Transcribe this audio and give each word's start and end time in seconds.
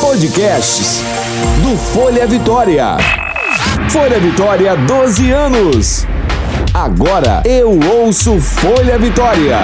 Podcasts 0.00 1.00
do 1.62 1.76
Folha 1.78 2.26
Vitória. 2.26 2.96
Folha 3.88 4.18
Vitória, 4.18 4.76
12 4.76 5.30
anos. 5.30 6.06
Agora 6.74 7.40
eu 7.44 7.78
ouço 7.78 8.40
Folha 8.40 8.98
Vitória. 8.98 9.58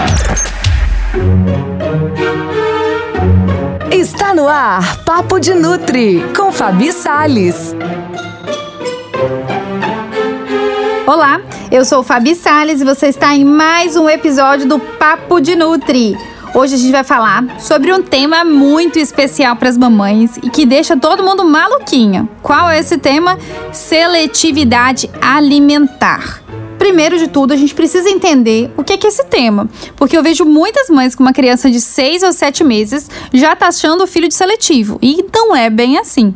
Está 3.90 4.32
no 4.32 4.46
ar 4.46 4.98
Papo 4.98 5.40
de 5.40 5.54
Nutri 5.54 6.24
com 6.36 6.52
Fabi 6.52 6.92
Sales. 6.92 7.74
Olá, 11.04 11.40
eu 11.68 11.84
sou 11.84 12.04
Fabi 12.04 12.36
Sales 12.36 12.80
e 12.80 12.84
você 12.84 13.08
está 13.08 13.34
em 13.34 13.44
mais 13.44 13.96
um 13.96 14.08
episódio 14.08 14.68
do 14.68 14.78
Papo 14.78 15.40
de 15.40 15.56
Nutri. 15.56 16.16
Hoje 16.56 16.74
a 16.74 16.78
gente 16.78 16.90
vai 16.90 17.04
falar 17.04 17.60
sobre 17.60 17.92
um 17.92 18.02
tema 18.02 18.42
muito 18.42 18.98
especial 18.98 19.56
para 19.56 19.68
as 19.68 19.76
mamães 19.76 20.38
e 20.38 20.48
que 20.48 20.64
deixa 20.64 20.96
todo 20.96 21.22
mundo 21.22 21.44
maluquinho. 21.44 22.26
Qual 22.42 22.70
é 22.70 22.78
esse 22.78 22.96
tema? 22.96 23.38
Seletividade 23.74 25.10
alimentar. 25.20 26.42
Primeiro 26.78 27.18
de 27.18 27.28
tudo, 27.28 27.52
a 27.52 27.56
gente 27.56 27.74
precisa 27.74 28.08
entender 28.08 28.72
o 28.74 28.82
que 28.82 28.94
é, 28.94 28.96
que 28.96 29.06
é 29.06 29.10
esse 29.10 29.24
tema, 29.24 29.68
porque 29.96 30.16
eu 30.16 30.22
vejo 30.22 30.46
muitas 30.46 30.88
mães 30.88 31.14
com 31.14 31.22
uma 31.22 31.32
criança 31.32 31.70
de 31.70 31.80
6 31.80 32.22
ou 32.22 32.32
7 32.32 32.64
meses 32.64 33.10
já 33.34 33.54
taxando 33.54 34.04
o 34.04 34.06
filho 34.06 34.28
de 34.28 34.34
seletivo, 34.34 34.98
e 35.02 35.24
não 35.34 35.54
é 35.54 35.68
bem 35.68 35.98
assim. 35.98 36.34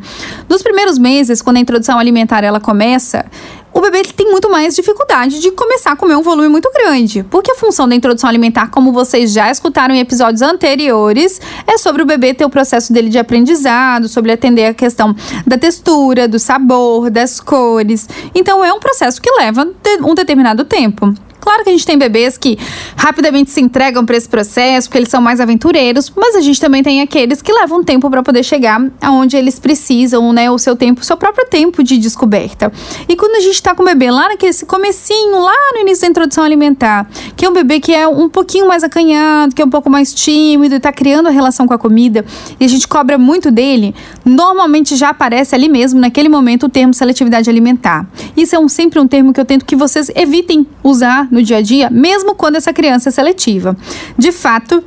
Nos 0.49 0.63
primeiros 0.63 0.99
meses, 0.99 1.41
quando 1.41 1.59
a 1.59 1.61
introdução 1.61 1.99
alimentar 1.99 2.43
ela 2.43 2.59
começa, 2.59 3.25
o 3.73 3.81
bebê 3.81 4.03
tem 4.03 4.31
muito 4.31 4.51
mais 4.51 4.75
dificuldade 4.75 5.39
de 5.41 5.51
começar 5.53 5.93
a 5.93 5.97
comer 5.97 6.17
um 6.17 6.23
volume 6.23 6.49
muito 6.49 6.71
grande, 6.73 7.23
porque 7.25 7.53
a 7.53 7.55
função 7.55 7.89
da 7.89 7.95
introdução 7.95 8.29
alimentar, 8.29 8.71
como 8.71 8.93
vocês 8.93 9.33
já 9.33 9.51
escutaram 9.51 9.95
em 9.95 10.01
episódios 10.01 10.43
anteriores, 10.43 11.41
é 11.67 11.79
sobre 11.79 12.03
o 12.03 12.07
bebê 12.07 12.35
ter 12.35 12.45
o 12.45 12.51
processo 12.51 12.93
dele 12.93 13.09
de 13.09 13.19
aprendizado, 13.19 14.09
sobre 14.09 14.33
atender 14.33 14.67
a 14.67 14.75
questão 14.75 15.15
da 15.47 15.57
textura, 15.57 16.27
do 16.27 16.39
sabor, 16.39 17.11
das 17.11 17.41
cores. 17.41 18.09
Então 18.35 18.65
é 18.65 18.73
um 18.73 18.81
processo 18.81 19.21
que 19.21 19.31
leva 19.31 19.69
um 20.03 20.15
determinado 20.15 20.65
tempo. 20.65 21.15
Claro 21.41 21.65
que 21.65 21.71
a 21.71 21.73
gente 21.73 21.87
tem 21.87 21.99
bebês 21.99 22.37
que 22.37 22.59
rapidamente 22.97 23.51
se 23.51 23.61
entregam 23.61 24.05
para 24.05 24.17
esse 24.17 24.29
processo, 24.29 24.89
porque 24.89 24.99
eles 24.99 25.09
são 25.09 25.21
mais 25.21 25.41
aventureiros, 25.41 26.13
mas 26.15 26.37
a 26.37 26.41
gente 26.41 26.61
também 26.61 26.83
tem 26.83 27.01
aqueles 27.01 27.41
que 27.43 27.53
levam 27.53 27.83
tempo 27.83 28.11
para 28.11 28.23
poder 28.23 28.43
chegar 28.43 28.81
aonde 29.01 29.37
eles 29.37 29.59
precisam, 29.59 30.33
né? 30.33 30.51
O 30.51 30.59
seu 30.59 30.77
tempo, 30.77 31.01
o 31.01 31.05
seu 31.05 31.17
próprio 31.17 31.47
tempo 31.47 31.83
de 31.83 31.99
descoberta. 31.99 32.73
E 33.09 33.17
quando 33.17 33.37
a 33.37 33.41
gente 33.41 33.55
está 33.55 33.75
com 33.75 33.83
o 33.83 33.87
bebê 33.87 34.11
lá 34.11 34.29
naquele 34.29 34.53
comecinho, 34.67 35.41
lá 35.41 35.55
no 35.75 35.81
início 35.81 36.03
da 36.03 36.09
introdução 36.09 36.45
alimentar, 36.45 37.09
que 37.37 37.45
é 37.45 37.49
um 37.49 37.53
bebê 37.53 37.81
que 37.81 37.95
é 37.95 38.07
um 38.07 38.29
pouquinho 38.29 38.69
mais 38.69 38.85
acanhado, 38.85 39.55
que 39.55 39.63
é 39.63 39.65
um 39.65 39.71
pouco 39.71 39.89
mais 39.89 40.13
tímido, 40.13 40.75
está 40.75 40.93
criando 40.93 41.27
a 41.27 41.31
relação 41.31 41.67
com 41.67 41.75
a 41.75 41.79
comida, 41.79 42.25
e 42.59 42.65
a 42.65 42.69
gente 42.69 42.87
cobra 42.87 43.17
muito 43.17 43.51
dele, 43.51 43.95
normalmente 44.25 44.97
já 44.97 45.11
aparece 45.11 45.55
ali 45.55 45.69
mesmo, 45.69 46.01
naquele 46.01 46.29
momento, 46.29 46.67
o 46.67 46.69
termo 46.69 46.93
seletividade 46.93 47.49
alimentar. 47.49 48.07
Isso 48.37 48.55
é 48.55 48.59
um, 48.59 48.69
sempre 48.69 48.99
um 48.99 49.07
termo 49.07 49.33
que 49.33 49.41
eu 49.41 49.45
tento 49.45 49.65
que 49.65 49.77
vocês 49.77 50.11
evitem 50.15 50.67
usar 50.83 51.29
no 51.31 51.43
dia 51.43 51.59
a 51.59 51.63
dia, 51.63 51.89
mesmo 51.91 52.35
quando 52.35 52.57
essa 52.57 52.73
criança 52.73 53.09
é 53.09 53.13
seletiva. 53.13 53.77
De 54.17 54.33
fato, 54.33 54.83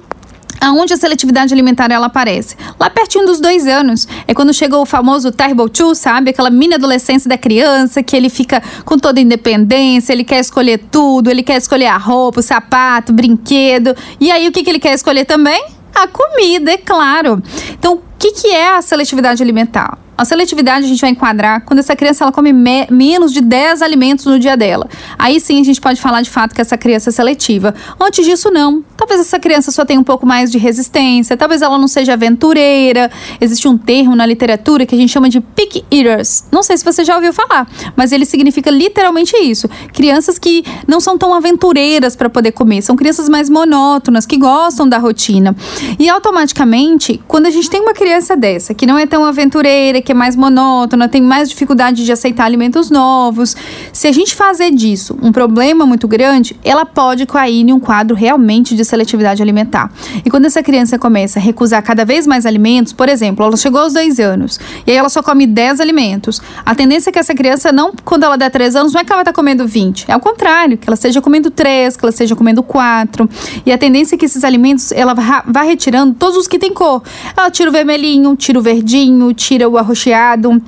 aonde 0.63 0.93
a 0.93 0.97
seletividade 0.97 1.53
alimentar 1.53 1.91
ela 1.91 2.07
aparece? 2.07 2.55
Lá 2.79 2.89
pertinho 2.89 3.25
dos 3.25 3.39
dois 3.39 3.67
anos. 3.67 4.07
É 4.27 4.33
quando 4.33 4.53
chega 4.53 4.77
o 4.77 4.85
famoso 4.85 5.31
Terrible 5.31 5.69
Two, 5.69 5.93
sabe? 5.93 6.31
Aquela 6.31 6.49
mini 6.49 6.75
adolescência 6.75 7.29
da 7.29 7.37
criança 7.37 8.01
que 8.01 8.15
ele 8.15 8.29
fica 8.29 8.61
com 8.85 8.97
toda 8.97 9.19
independência, 9.19 10.13
ele 10.13 10.23
quer 10.23 10.39
escolher 10.39 10.79
tudo, 10.89 11.29
ele 11.29 11.43
quer 11.43 11.57
escolher 11.57 11.87
a 11.87 11.97
roupa, 11.97 12.39
o 12.39 12.43
sapato, 12.43 13.11
o 13.11 13.15
brinquedo. 13.15 13.95
E 14.19 14.31
aí 14.31 14.47
o 14.47 14.51
que, 14.51 14.63
que 14.63 14.69
ele 14.69 14.79
quer 14.79 14.93
escolher 14.93 15.25
também? 15.25 15.63
A 15.93 16.07
comida, 16.07 16.71
é 16.71 16.77
claro. 16.77 17.41
Então, 17.71 17.95
o 17.95 18.01
que, 18.17 18.31
que 18.31 18.47
é 18.47 18.75
a 18.77 18.81
seletividade 18.81 19.43
alimentar? 19.43 20.02
A 20.15 20.25
seletividade 20.25 20.85
a 20.85 20.87
gente 20.87 21.01
vai 21.01 21.09
enquadrar 21.09 21.61
quando 21.65 21.79
essa 21.79 21.95
criança 21.95 22.23
ela 22.23 22.31
come 22.31 22.53
me 22.53 22.87
menos 22.91 23.33
de 23.33 23.41
10 23.41 23.81
alimentos 23.81 24.25
no 24.25 24.37
dia 24.37 24.55
dela. 24.55 24.87
Aí 25.17 25.39
sim 25.39 25.59
a 25.59 25.63
gente 25.63 25.81
pode 25.81 25.99
falar 25.99 26.21
de 26.21 26.29
fato 26.29 26.53
que 26.53 26.61
essa 26.61 26.77
criança 26.77 27.09
é 27.09 27.13
seletiva. 27.13 27.73
Antes 27.99 28.23
disso, 28.23 28.51
não. 28.51 28.83
Talvez 28.95 29.19
essa 29.19 29.39
criança 29.39 29.71
só 29.71 29.83
tenha 29.83 29.99
um 29.99 30.03
pouco 30.03 30.25
mais 30.25 30.51
de 30.51 30.59
resistência, 30.59 31.35
talvez 31.35 31.61
ela 31.63 31.79
não 31.79 31.87
seja 31.87 32.13
aventureira. 32.13 33.09
Existe 33.41 33.67
um 33.67 33.75
termo 33.77 34.15
na 34.15 34.25
literatura 34.25 34.85
que 34.85 34.93
a 34.93 34.97
gente 34.97 35.11
chama 35.11 35.29
de 35.29 35.41
pick 35.41 35.83
eaters. 35.91 36.45
Não 36.51 36.61
sei 36.61 36.77
se 36.77 36.85
você 36.85 37.03
já 37.03 37.15
ouviu 37.15 37.33
falar, 37.33 37.67
mas 37.95 38.11
ele 38.11 38.25
significa 38.25 38.69
literalmente 38.69 39.35
isso. 39.37 39.67
Crianças 39.91 40.37
que 40.37 40.63
não 40.87 40.99
são 40.99 41.17
tão 41.17 41.33
aventureiras 41.33 42.15
para 42.15 42.29
poder 42.29 42.51
comer, 42.51 42.83
são 42.83 42.95
crianças 42.95 43.27
mais 43.27 43.49
monótonas, 43.49 44.27
que 44.27 44.37
gostam 44.37 44.87
da 44.87 44.99
rotina. 44.99 45.55
E 45.97 46.07
automaticamente, 46.07 47.19
quando 47.27 47.47
a 47.47 47.49
gente 47.49 47.67
tem 47.69 47.81
uma 47.81 47.93
criança 47.93 48.37
dessa, 48.37 48.75
que 48.75 48.85
não 48.85 48.97
é 48.97 49.07
tão 49.07 49.25
aventureira, 49.25 50.02
que 50.03 50.11
é 50.11 50.15
mais 50.15 50.35
monótona, 50.35 51.07
tem 51.07 51.21
mais 51.21 51.49
dificuldade 51.49 52.05
de 52.05 52.11
aceitar 52.11 52.45
alimentos 52.45 52.89
novos. 52.89 53.55
Se 53.91 54.07
a 54.07 54.11
gente 54.11 54.35
fazer 54.35 54.71
disso 54.71 55.17
um 55.21 55.31
problema 55.31 55.85
muito 55.85 56.07
grande, 56.07 56.55
ela 56.63 56.85
pode 56.85 57.25
cair 57.25 57.61
em 57.61 57.71
um 57.73 57.79
quadro 57.79 58.15
realmente 58.15 58.75
de 58.75 58.83
seletividade 58.83 59.41
alimentar. 59.41 59.91
E 60.25 60.29
quando 60.29 60.45
essa 60.45 60.61
criança 60.61 60.99
começa 60.99 61.39
a 61.39 61.41
recusar 61.41 61.81
cada 61.81 62.05
vez 62.05 62.27
mais 62.27 62.45
alimentos, 62.45 62.93
por 62.93 63.09
exemplo, 63.09 63.45
ela 63.45 63.57
chegou 63.57 63.81
aos 63.81 63.93
2 63.93 64.19
anos 64.19 64.59
e 64.85 64.91
aí 64.91 64.97
ela 64.97 65.09
só 65.09 65.23
come 65.23 65.47
10 65.47 65.79
alimentos, 65.79 66.41
a 66.65 66.75
tendência 66.75 67.09
é 67.09 67.13
que 67.13 67.19
essa 67.19 67.33
criança 67.33 67.71
não, 67.71 67.93
quando 68.03 68.23
ela 68.23 68.37
der 68.37 68.49
3 68.49 68.75
anos, 68.75 68.93
não 68.93 69.01
é 69.01 69.03
que 69.03 69.11
ela 69.11 69.21
estar 69.21 69.33
comendo 69.33 69.65
20, 69.65 70.05
é 70.07 70.15
o 70.15 70.19
contrário, 70.19 70.77
que 70.77 70.87
ela 70.87 70.95
esteja 70.95 71.21
comendo 71.21 71.49
3, 71.49 71.95
que 71.95 72.03
ela 72.03 72.09
esteja 72.09 72.35
comendo 72.35 72.61
4. 72.61 73.29
E 73.65 73.71
a 73.71 73.77
tendência 73.77 74.15
é 74.15 74.17
que 74.17 74.25
esses 74.25 74.43
alimentos 74.43 74.91
ela 74.91 75.13
vá 75.13 75.61
retirando 75.61 76.13
todos 76.13 76.37
os 76.37 76.47
que 76.47 76.59
têm 76.59 76.73
cor. 76.73 77.01
Ela 77.35 77.49
tira 77.49 77.69
o 77.69 77.73
vermelhinho, 77.73 78.35
tira 78.35 78.59
o 78.59 78.61
verdinho, 78.61 79.33
tira 79.33 79.69
o 79.69 79.77
arroz 79.77 79.92
arroxeado 79.93 80.61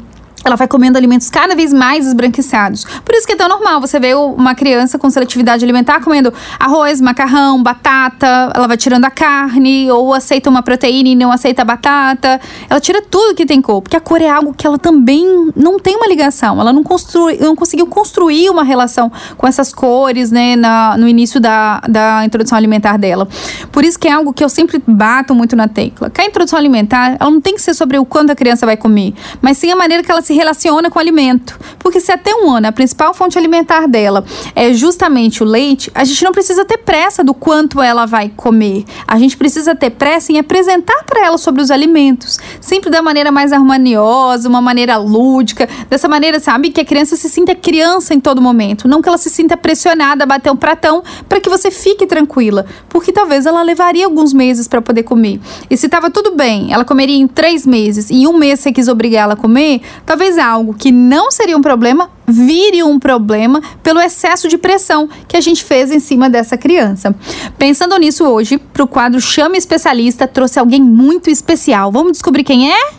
ela 0.46 0.56
vai 0.56 0.68
comendo 0.68 0.98
alimentos 0.98 1.30
cada 1.30 1.56
vez 1.56 1.74
mais 1.74 2.06
esbranquiçados. 2.06 2.86
Por 3.04 3.16
isso 3.16 3.26
que 3.26 3.34
é 3.34 3.36
tão 3.36 3.50
normal 3.50 3.82
você 3.82 4.00
ver 4.00 4.16
uma 4.16 4.54
criança 4.54 5.00
com 5.00 5.10
seletividade 5.10 5.66
alimentar 5.66 6.00
comendo 6.02 6.32
arroz, 6.60 7.02
macarrão, 7.02 7.62
batata, 7.62 8.52
ela 8.54 8.68
vai 8.68 8.78
tirando 8.78 9.06
a 9.06 9.10
carne, 9.10 9.92
ou 9.92 10.14
aceita 10.14 10.50
uma 10.50 10.62
proteína 10.62 11.10
e 11.10 11.16
não 11.16 11.32
aceita 11.32 11.64
a 11.64 11.66
batata. 11.66 12.40
Ela 12.70 12.80
tira 12.80 13.02
tudo 13.02 13.34
que 13.34 13.46
tem 13.46 13.60
cor, 13.60 13.82
porque 13.82 13.98
a 13.98 14.00
cor 14.00 14.22
é 14.22 14.30
algo 14.30 14.54
que 14.54 14.68
ela 14.68 14.78
também 14.78 15.52
não 15.56 15.80
tem 15.80 15.96
uma 15.96 16.08
ligação. 16.08 16.62
Ela 16.62 16.72
não, 16.72 16.84
construi, 16.84 17.38
não 17.38 17.56
conseguiu 17.56 17.88
construir 17.88 18.50
uma 18.50 18.64
relação 18.64 19.12
com 19.38 19.48
essas 19.48 19.74
cores, 19.74 20.32
né, 20.32 20.56
na, 20.56 20.96
no 20.98 21.08
início 21.08 21.40
da, 21.40 21.82
da 21.90 22.24
introdução 22.24 22.56
alimentar 22.56 22.98
dela. 22.98 23.28
Por 23.72 23.84
isso 23.84 23.98
que 23.98 24.08
é 24.08 24.12
algo 24.12 24.32
que 24.32 24.44
eu 24.44 24.50
sempre 24.50 24.82
bato 24.86 25.34
muito 25.34 25.56
na 25.56 25.68
tecla. 25.68 26.10
Que 26.10 26.22
a 26.22 26.26
introdução 26.26 26.60
alimentar, 26.60 27.18
ela 27.20 27.32
não 27.32 27.42
tem 27.42 27.56
que 27.56 27.62
ser 27.62 27.74
sobre 27.74 27.98
o 27.98 28.06
quanto 28.06 28.32
a 28.32 28.36
criança 28.36 28.66
vai 28.66 28.78
comer, 28.78 29.16
mas 29.42 29.58
sim 29.58 29.72
a 29.72 29.76
maneira 29.76 30.04
que 30.04 30.12
ela 30.12 30.22
se 30.22 30.35
relaciona 30.36 30.90
com 30.90 31.00
alimento. 31.00 31.58
Porque 31.80 32.00
se 32.00 32.12
até 32.12 32.34
um 32.36 32.52
ano 32.52 32.68
a 32.68 32.72
principal 32.72 33.14
fonte 33.14 33.38
alimentar 33.38 33.88
dela 33.88 34.24
é 34.56 34.74
justamente 34.74 35.44
o 35.44 35.46
leite, 35.46 35.92
a 35.94 36.04
gente 36.04 36.24
não 36.24 36.32
precisa 36.32 36.66
ter 36.66 36.78
pressa 36.78 37.24
do 37.24 37.34
quanto 37.34 37.82
ela 37.82 38.06
vai 38.06 38.30
comer. 38.36 38.86
A 39.08 39.20
gente 39.20 39.38
precisa 39.38 39.76
ter 39.76 39.92
pressa 39.92 40.32
em 40.32 40.40
apresentar 40.40 41.04
para 41.06 41.26
ela 41.26 41.38
sobre 41.38 41.62
os 41.62 41.70
alimentos, 41.70 42.40
sempre 42.60 42.90
da 42.90 43.02
maneira 43.02 43.32
mais 43.32 43.52
harmoniosa, 43.52 44.50
uma 44.50 44.62
maneira 44.62 44.98
lúdica, 44.98 45.70
dessa 45.90 46.08
maneira, 46.08 46.40
sabe, 46.40 46.72
que 46.72 46.82
a 46.82 46.86
criança 46.86 47.16
se 47.16 47.30
sinta 47.30 47.54
criança 47.54 48.14
em 48.14 48.20
todo 48.20 48.42
momento, 48.42 48.88
não 48.88 49.02
que 49.02 49.08
ela 49.08 49.18
se 49.18 49.30
sinta 49.30 49.56
pressionada 49.56 50.24
a 50.24 50.28
bater 50.28 50.52
um 50.52 50.56
pratão 50.56 51.04
para 51.30 51.40
que 51.40 51.50
você 51.50 51.70
fique 51.70 52.08
tranquila, 52.08 52.66
porque 52.90 53.12
talvez 53.12 53.46
ela 53.46 53.62
levaria 53.62 54.06
alguns 54.06 54.34
meses 54.34 54.68
para 54.68 54.82
poder 54.82 55.04
comer. 55.04 55.40
E 55.70 55.78
se 55.78 55.86
estava 55.86 56.10
tudo 56.10 56.32
bem, 56.32 56.74
ela 56.74 56.84
comeria 56.84 57.18
em 57.18 57.28
três 57.28 57.66
meses, 57.66 58.10
e 58.10 58.24
em 58.24 58.28
um 58.28 58.38
mês 58.38 58.60
você 58.60 58.72
quis 58.72 58.88
obrigar 58.88 59.26
ela 59.26 59.34
a 59.34 59.38
comer, 59.38 59.82
talvez 60.06 60.25
talvez 60.26 60.38
algo 60.40 60.74
que 60.74 60.92
não 60.92 61.30
seria 61.30 61.56
um 61.56 61.62
problema 61.62 62.10
vire 62.28 62.82
um 62.82 62.98
problema 62.98 63.62
pelo 63.84 64.00
excesso 64.00 64.48
de 64.48 64.58
pressão 64.58 65.08
que 65.28 65.38
a 65.38 65.42
gente 65.42 65.64
fez 65.64 65.92
em 65.92 66.00
cima 66.00 66.28
dessa 66.28 66.58
criança. 66.58 67.14
Pensando 67.58 67.96
nisso 67.98 68.26
hoje, 68.26 68.58
para 68.58 68.84
o 68.84 68.88
quadro 68.88 69.22
Chame 69.22 69.58
Especialista, 69.58 70.28
trouxe 70.28 70.58
alguém 70.58 70.82
muito 70.82 71.30
especial. 71.30 71.92
Vamos 71.92 72.14
descobrir 72.14 72.44
quem 72.44 72.72
é? 72.72 72.90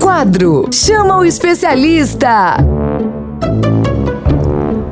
Quadro 0.00 0.68
Chama 0.72 1.18
o 1.18 1.24
Especialista. 1.24 2.56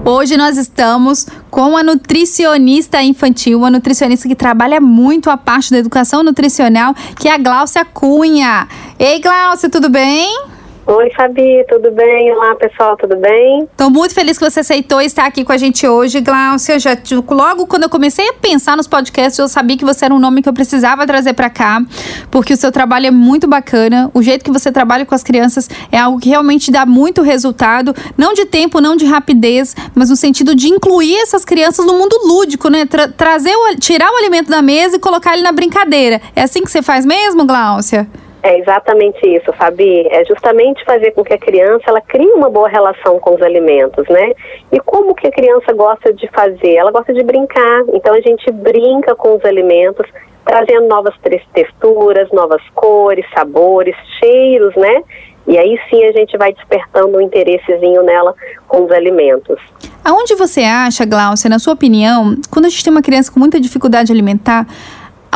Hoje 0.05 0.37
nós 0.37 0.57
estamos 0.57 1.27
com 1.59 1.77
a 1.77 1.83
nutricionista 1.83 3.03
infantil, 3.03 3.59
uma 3.59 3.69
nutricionista 3.69 4.29
que 4.29 4.37
trabalha 4.37 4.81
muito 4.81 5.29
a 5.29 5.37
parte 5.37 5.73
da 5.73 5.79
educação 5.79 6.23
nutricional, 6.23 6.95
que 7.19 7.27
é 7.27 7.33
a 7.33 7.37
Gláucia 7.37 7.85
Cunha. 7.85 8.69
Ei, 8.97 9.19
Gláucia, 9.19 9.69
tudo 9.69 9.89
bem? 9.89 10.58
Oi, 10.91 11.11
Fabi, 11.15 11.67
tudo 11.69 11.91
bem? 11.91 12.33
Olá, 12.33 12.55
pessoal, 12.55 12.97
tudo 12.97 13.15
bem? 13.17 13.65
Estou 13.65 13.91
muito 13.91 14.15
feliz 14.15 14.39
que 14.39 14.51
você 14.51 14.61
aceitou 14.61 15.03
estar 15.03 15.27
aqui 15.27 15.45
com 15.45 15.53
a 15.53 15.59
gente 15.59 15.87
hoje, 15.87 16.19
Glaucia. 16.23 16.79
Já, 16.79 16.97
logo 17.29 17.67
quando 17.67 17.83
eu 17.83 17.91
comecei 17.91 18.27
a 18.27 18.33
pensar 18.33 18.75
nos 18.75 18.87
podcasts, 18.87 19.39
eu 19.39 19.49
sabia 19.49 19.77
que 19.77 19.85
você 19.85 20.07
era 20.07 20.15
um 20.15 20.19
nome 20.19 20.41
que 20.41 20.49
eu 20.49 20.53
precisava 20.55 21.07
trazer 21.07 21.35
para 21.35 21.51
cá, 21.51 21.83
porque 22.31 22.55
o 22.55 22.57
seu 22.57 22.73
trabalho 22.73 23.07
é 23.07 23.11
muito 23.11 23.47
bacana. 23.47 24.11
O 24.15 24.23
jeito 24.23 24.43
que 24.43 24.51
você 24.51 24.73
trabalha 24.73 25.05
com 25.05 25.15
as 25.15 25.23
crianças 25.23 25.69
é 25.93 25.99
algo 25.99 26.19
que 26.19 26.31
realmente 26.31 26.71
dá 26.71 26.87
muito 26.87 27.21
resultado, 27.21 27.95
não 28.17 28.33
de 28.33 28.47
tempo, 28.47 28.81
não 28.81 28.97
de 28.97 29.05
rapidez, 29.05 29.77
mas 29.95 30.09
no 30.09 30.17
sentido 30.17 30.55
de 30.55 30.69
incluir 30.69 31.17
essas 31.17 31.45
crianças 31.45 31.85
no 31.85 31.99
mundo 31.99 32.19
lúdico, 32.25 32.71
né? 32.71 32.87
Tra 32.87 33.09
trazer 33.09 33.55
o, 33.55 33.77
tirar 33.77 34.11
o 34.11 34.17
alimento 34.17 34.49
da 34.49 34.63
mesa 34.63 34.97
e 34.97 34.99
colocar 34.99 35.35
ele 35.35 35.43
na 35.43 35.53
brincadeira. 35.53 36.19
É 36.35 36.45
assim 36.45 36.63
que 36.63 36.71
você 36.71 36.81
faz 36.81 37.05
mesmo, 37.05 37.45
Glaucia? 37.45 38.09
É 38.43 38.59
exatamente 38.59 39.19
isso, 39.27 39.53
Fabi. 39.53 40.07
É 40.09 40.25
justamente 40.25 40.85
fazer 40.85 41.11
com 41.11 41.25
que 41.25 41.35
a 41.35 41.39
criança 41.39 41.85
ela 41.89 42.01
crie 42.01 42.31
uma 42.33 42.49
boa 42.49 42.69
relação 42.69 43.19
com 43.19 43.35
os 43.35 43.43
alimentos, 43.43 44.07
né? 44.09 44.33
E 44.71 44.79
como 44.81 45.15
que 45.15 45.27
a 45.27 45.33
criança 45.33 45.73
gosta 45.73 46.13
de 46.13 46.29
fazer? 46.29 46.77
Ela 46.77 46.93
gosta 46.93 47.13
de 47.13 47.23
brincar. 47.25 47.85
Então 47.93 48.15
a 48.15 48.21
gente 48.21 48.51
brinca 48.53 49.15
com 49.17 49.37
os 49.37 49.45
alimentos, 49.45 50.07
trazendo 50.45 50.87
novas 50.87 51.15
texturas, 51.53 52.31
novas 52.31 52.63
cores, 52.75 53.27
sabores, 53.35 53.97
cheiros, 54.21 54.75
né? 54.77 55.03
E 55.49 55.59
aí 55.59 55.81
sim 55.89 56.05
a 56.05 56.13
gente 56.13 56.37
vai 56.37 56.53
despertando 56.53 57.17
um 57.17 57.21
interessezinho 57.21 58.03
nela 58.03 58.35
com 58.69 58.85
os 58.85 58.91
alimentos. 58.93 59.59
Aonde 60.05 60.35
você 60.35 60.63
acha, 60.63 61.05
Glaucia, 61.05 61.51
na 61.51 61.59
sua 61.59 61.73
opinião, 61.73 62.37
quando 62.51 62.67
a 62.67 62.69
gente 62.69 62.85
tem 62.85 62.91
uma 62.93 63.03
criança 63.03 63.33
com 63.33 63.41
muita 63.41 63.59
dificuldade 63.59 64.13
alimentar, 64.13 64.67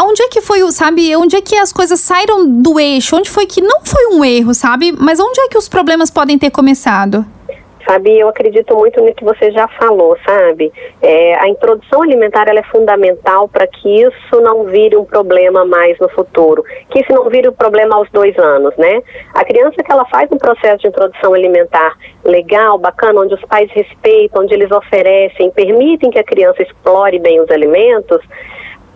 Onde 0.01 0.23
é 0.23 0.29
que 0.29 0.41
foi 0.41 0.63
o, 0.63 0.73
sabe, 0.73 1.15
onde 1.17 1.37
é 1.37 1.41
que 1.41 1.55
as 1.55 1.73
coisas 1.73 2.01
saíram 2.01 2.47
do 2.47 2.81
eixo? 2.81 3.17
Onde 3.17 3.31
foi 3.31 3.47
que 3.47 3.61
não 3.61 3.81
foi 3.85 4.07
um 4.15 4.25
erro, 4.25 4.55
sabe? 4.55 4.93
Mas 4.93 5.21
onde 5.21 5.41
é 5.41 5.49
que 5.49 5.59
os 5.59 5.69
problemas 5.69 6.11
podem 6.11 6.39
ter 6.39 6.51
começado? 6.51 7.25
Sabe, 7.87 8.17
eu 8.17 8.29
acredito 8.29 8.77
muito 8.77 9.03
no 9.03 9.13
que 9.13 9.25
você 9.25 9.51
já 9.51 9.67
falou, 9.69 10.17
sabe? 10.25 10.73
É, 11.03 11.35
a 11.35 11.49
introdução 11.49 12.01
alimentar 12.03 12.49
é 12.49 12.63
fundamental 12.63 13.49
para 13.49 13.67
que 13.67 14.03
isso 14.03 14.41
não 14.41 14.65
vire 14.65 14.97
um 14.97 15.05
problema 15.05 15.65
mais 15.65 15.99
no 15.99 16.09
futuro, 16.09 16.65
que 16.91 17.01
isso 17.01 17.13
não 17.13 17.29
vire 17.29 17.49
um 17.49 17.53
problema 17.53 17.97
aos 17.97 18.09
dois 18.11 18.39
anos, 18.39 18.75
né? 18.77 19.03
A 19.35 19.45
criança 19.45 19.83
que 19.83 19.91
ela 19.91 20.05
faz 20.07 20.31
um 20.31 20.39
processo 20.39 20.79
de 20.79 20.89
introdução 20.89 21.35
alimentar 21.35 21.97
legal, 22.25 22.79
bacana, 22.79 23.21
onde 23.21 23.35
os 23.35 23.45
pais 23.47 23.69
respeitam, 23.73 24.43
onde 24.43 24.55
eles 24.55 24.71
oferecem, 24.71 25.51
permitem 25.51 26.11
que 26.11 26.21
a 26.21 26.25
criança 26.25 26.63
explore 26.63 27.19
bem 27.19 27.41
os 27.41 27.51
alimentos, 27.51 28.21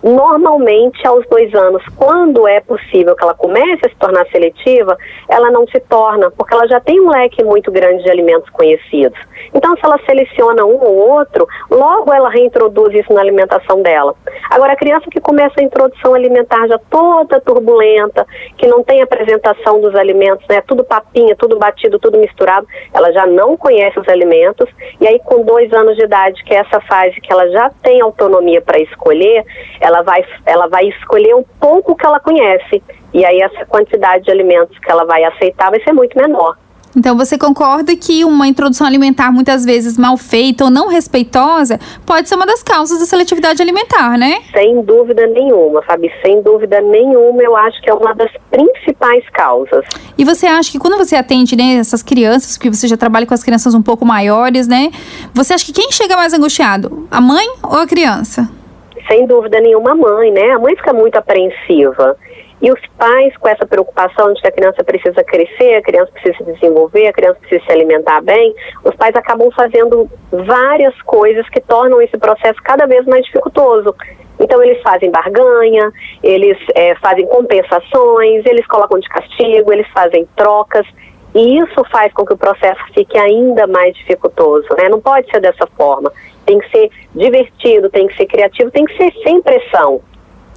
normalmente 0.07 1.05
aos 1.05 1.25
dois 1.27 1.53
anos, 1.53 1.83
quando 1.95 2.47
é 2.47 2.59
possível 2.61 3.15
que 3.15 3.23
ela 3.23 3.33
comece 3.33 3.85
a 3.85 3.89
se 3.89 3.95
tornar 3.95 4.25
seletiva, 4.27 4.97
ela 5.27 5.51
não 5.51 5.67
se 5.67 5.79
torna, 5.81 6.31
porque 6.31 6.53
ela 6.53 6.67
já 6.67 6.79
tem 6.79 6.99
um 6.99 7.09
leque 7.09 7.43
muito 7.43 7.71
grande 7.71 8.03
de 8.03 8.09
alimentos 8.09 8.49
conhecidos. 8.51 9.19
Então, 9.53 9.75
se 9.75 9.85
ela 9.85 9.99
seleciona 10.05 10.65
um 10.65 10.79
ou 10.81 10.95
outro, 11.11 11.47
logo 11.69 12.13
ela 12.13 12.29
reintroduz 12.29 12.93
isso 12.93 13.13
na 13.13 13.21
alimentação 13.21 13.81
dela. 13.81 14.15
Agora, 14.49 14.73
a 14.73 14.77
criança 14.77 15.09
que 15.09 15.19
começa 15.19 15.59
a 15.59 15.63
introdução 15.63 16.13
alimentar 16.13 16.67
já 16.67 16.79
toda 16.89 17.39
turbulenta, 17.41 18.25
que 18.57 18.67
não 18.67 18.83
tem 18.83 19.01
apresentação 19.01 19.81
dos 19.81 19.95
alimentos, 19.95 20.45
né, 20.47 20.61
tudo 20.61 20.83
papinha, 20.83 21.35
tudo 21.35 21.57
batido, 21.57 21.99
tudo 21.99 22.17
misturado, 22.17 22.67
ela 22.93 23.11
já 23.11 23.25
não 23.25 23.57
conhece 23.57 23.99
os 23.99 24.07
alimentos, 24.07 24.69
e 24.99 25.07
aí 25.07 25.19
com 25.19 25.43
dois 25.43 25.71
anos 25.73 25.95
de 25.95 26.03
idade, 26.03 26.43
que 26.43 26.53
é 26.53 26.59
essa 26.59 26.79
fase 26.81 27.19
que 27.21 27.31
ela 27.31 27.47
já 27.49 27.69
tem 27.81 28.01
autonomia 28.01 28.61
para 28.61 28.79
escolher, 28.79 29.45
ela 29.79 29.96
vai, 30.01 30.25
ela 30.45 30.67
vai 30.67 30.85
escolher 30.89 31.35
um 31.35 31.43
pouco 31.59 31.95
que 31.95 32.05
ela 32.05 32.19
conhece. 32.19 32.81
E 33.13 33.25
aí 33.25 33.39
essa 33.39 33.65
quantidade 33.65 34.25
de 34.25 34.31
alimentos 34.31 34.77
que 34.79 34.91
ela 34.91 35.05
vai 35.05 35.23
aceitar 35.23 35.69
vai 35.69 35.81
ser 35.81 35.93
muito 35.93 36.17
menor. 36.17 36.55
Então 36.97 37.15
você 37.15 37.37
concorda 37.37 37.95
que 37.95 38.25
uma 38.25 38.47
introdução 38.47 38.87
alimentar 38.87 39.31
muitas 39.31 39.63
vezes 39.63 39.99
mal 39.99 40.17
feita 40.17 40.63
ou 40.63 40.69
não 40.71 40.87
respeitosa 40.87 41.79
pode 42.03 42.27
ser 42.27 42.33
uma 42.33 42.45
das 42.45 42.63
causas 42.63 42.99
da 42.99 43.05
seletividade 43.05 43.61
alimentar, 43.61 44.17
né? 44.17 44.37
Sem 44.51 44.81
dúvida 44.81 45.27
nenhuma, 45.27 45.83
Fabi, 45.83 46.11
sem 46.25 46.41
dúvida 46.41 46.81
nenhuma, 46.81 47.43
eu 47.43 47.55
acho 47.55 47.79
que 47.83 47.89
é 47.89 47.93
uma 47.93 48.15
das 48.15 48.31
principais 48.49 49.23
causas. 49.29 49.85
E 50.17 50.25
você 50.25 50.47
acha 50.47 50.71
que 50.71 50.79
quando 50.79 50.97
você 50.97 51.15
atende 51.15 51.55
né, 51.55 51.75
essas 51.75 52.01
crianças, 52.01 52.57
que 52.57 52.67
você 52.67 52.87
já 52.87 52.97
trabalha 52.97 53.27
com 53.27 53.33
as 53.35 53.43
crianças 53.43 53.75
um 53.75 53.81
pouco 53.81 54.03
maiores, 54.03 54.67
né? 54.67 54.89
Você 55.35 55.53
acha 55.53 55.65
que 55.65 55.73
quem 55.73 55.91
chega 55.91 56.17
mais 56.17 56.33
angustiado? 56.33 57.07
A 57.11 57.21
mãe 57.21 57.47
ou 57.61 57.77
a 57.77 57.85
criança? 57.85 58.49
Sem 59.07 59.25
dúvida 59.25 59.59
nenhuma, 59.59 59.95
mãe, 59.95 60.31
né? 60.31 60.51
A 60.51 60.59
mãe 60.59 60.75
fica 60.75 60.93
muito 60.93 61.15
apreensiva. 61.17 62.17
E 62.59 62.71
os 62.71 62.79
pais, 62.97 63.35
com 63.37 63.47
essa 63.47 63.67
preocupação 63.67 64.33
de 64.33 64.41
que 64.41 64.47
a 64.47 64.51
criança 64.51 64.83
precisa 64.83 65.23
crescer, 65.23 65.75
a 65.75 65.81
criança 65.81 66.11
precisa 66.11 66.37
se 66.37 66.51
desenvolver, 66.53 67.07
a 67.07 67.13
criança 67.13 67.39
precisa 67.39 67.63
se 67.63 67.71
alimentar 67.71 68.21
bem, 68.21 68.53
os 68.83 68.95
pais 68.95 69.15
acabam 69.15 69.51
fazendo 69.51 70.09
várias 70.31 70.99
coisas 71.03 71.47
que 71.49 71.61
tornam 71.61 72.01
esse 72.01 72.17
processo 72.17 72.59
cada 72.63 72.87
vez 72.87 73.05
mais 73.05 73.23
dificultoso. 73.25 73.95
Então, 74.39 74.61
eles 74.63 74.81
fazem 74.81 75.11
barganha, 75.11 75.91
eles 76.23 76.57
é, 76.75 76.95
fazem 76.95 77.27
compensações, 77.27 78.43
eles 78.45 78.65
colocam 78.67 78.99
de 78.99 79.07
castigo, 79.07 79.71
eles 79.71 79.87
fazem 79.89 80.27
trocas. 80.35 80.85
E 81.35 81.59
isso 81.59 81.83
faz 81.91 82.11
com 82.13 82.25
que 82.25 82.33
o 82.33 82.37
processo 82.37 82.81
fique 82.93 83.17
ainda 83.17 83.67
mais 83.67 83.95
dificultoso, 83.95 84.67
né? 84.75 84.89
Não 84.89 84.99
pode 84.99 85.29
ser 85.29 85.39
dessa 85.39 85.67
forma. 85.75 86.11
Tem 86.47 86.57
que 86.57 86.69
ser 86.71 86.89
divertido, 87.13 87.89
tem 87.89 88.07
que 88.07 88.17
ser 88.17 88.25
criativo, 88.25 88.71
tem 88.71 88.85
que 88.85 88.97
ser 88.97 89.13
sem 89.21 89.39
pressão. 89.41 90.01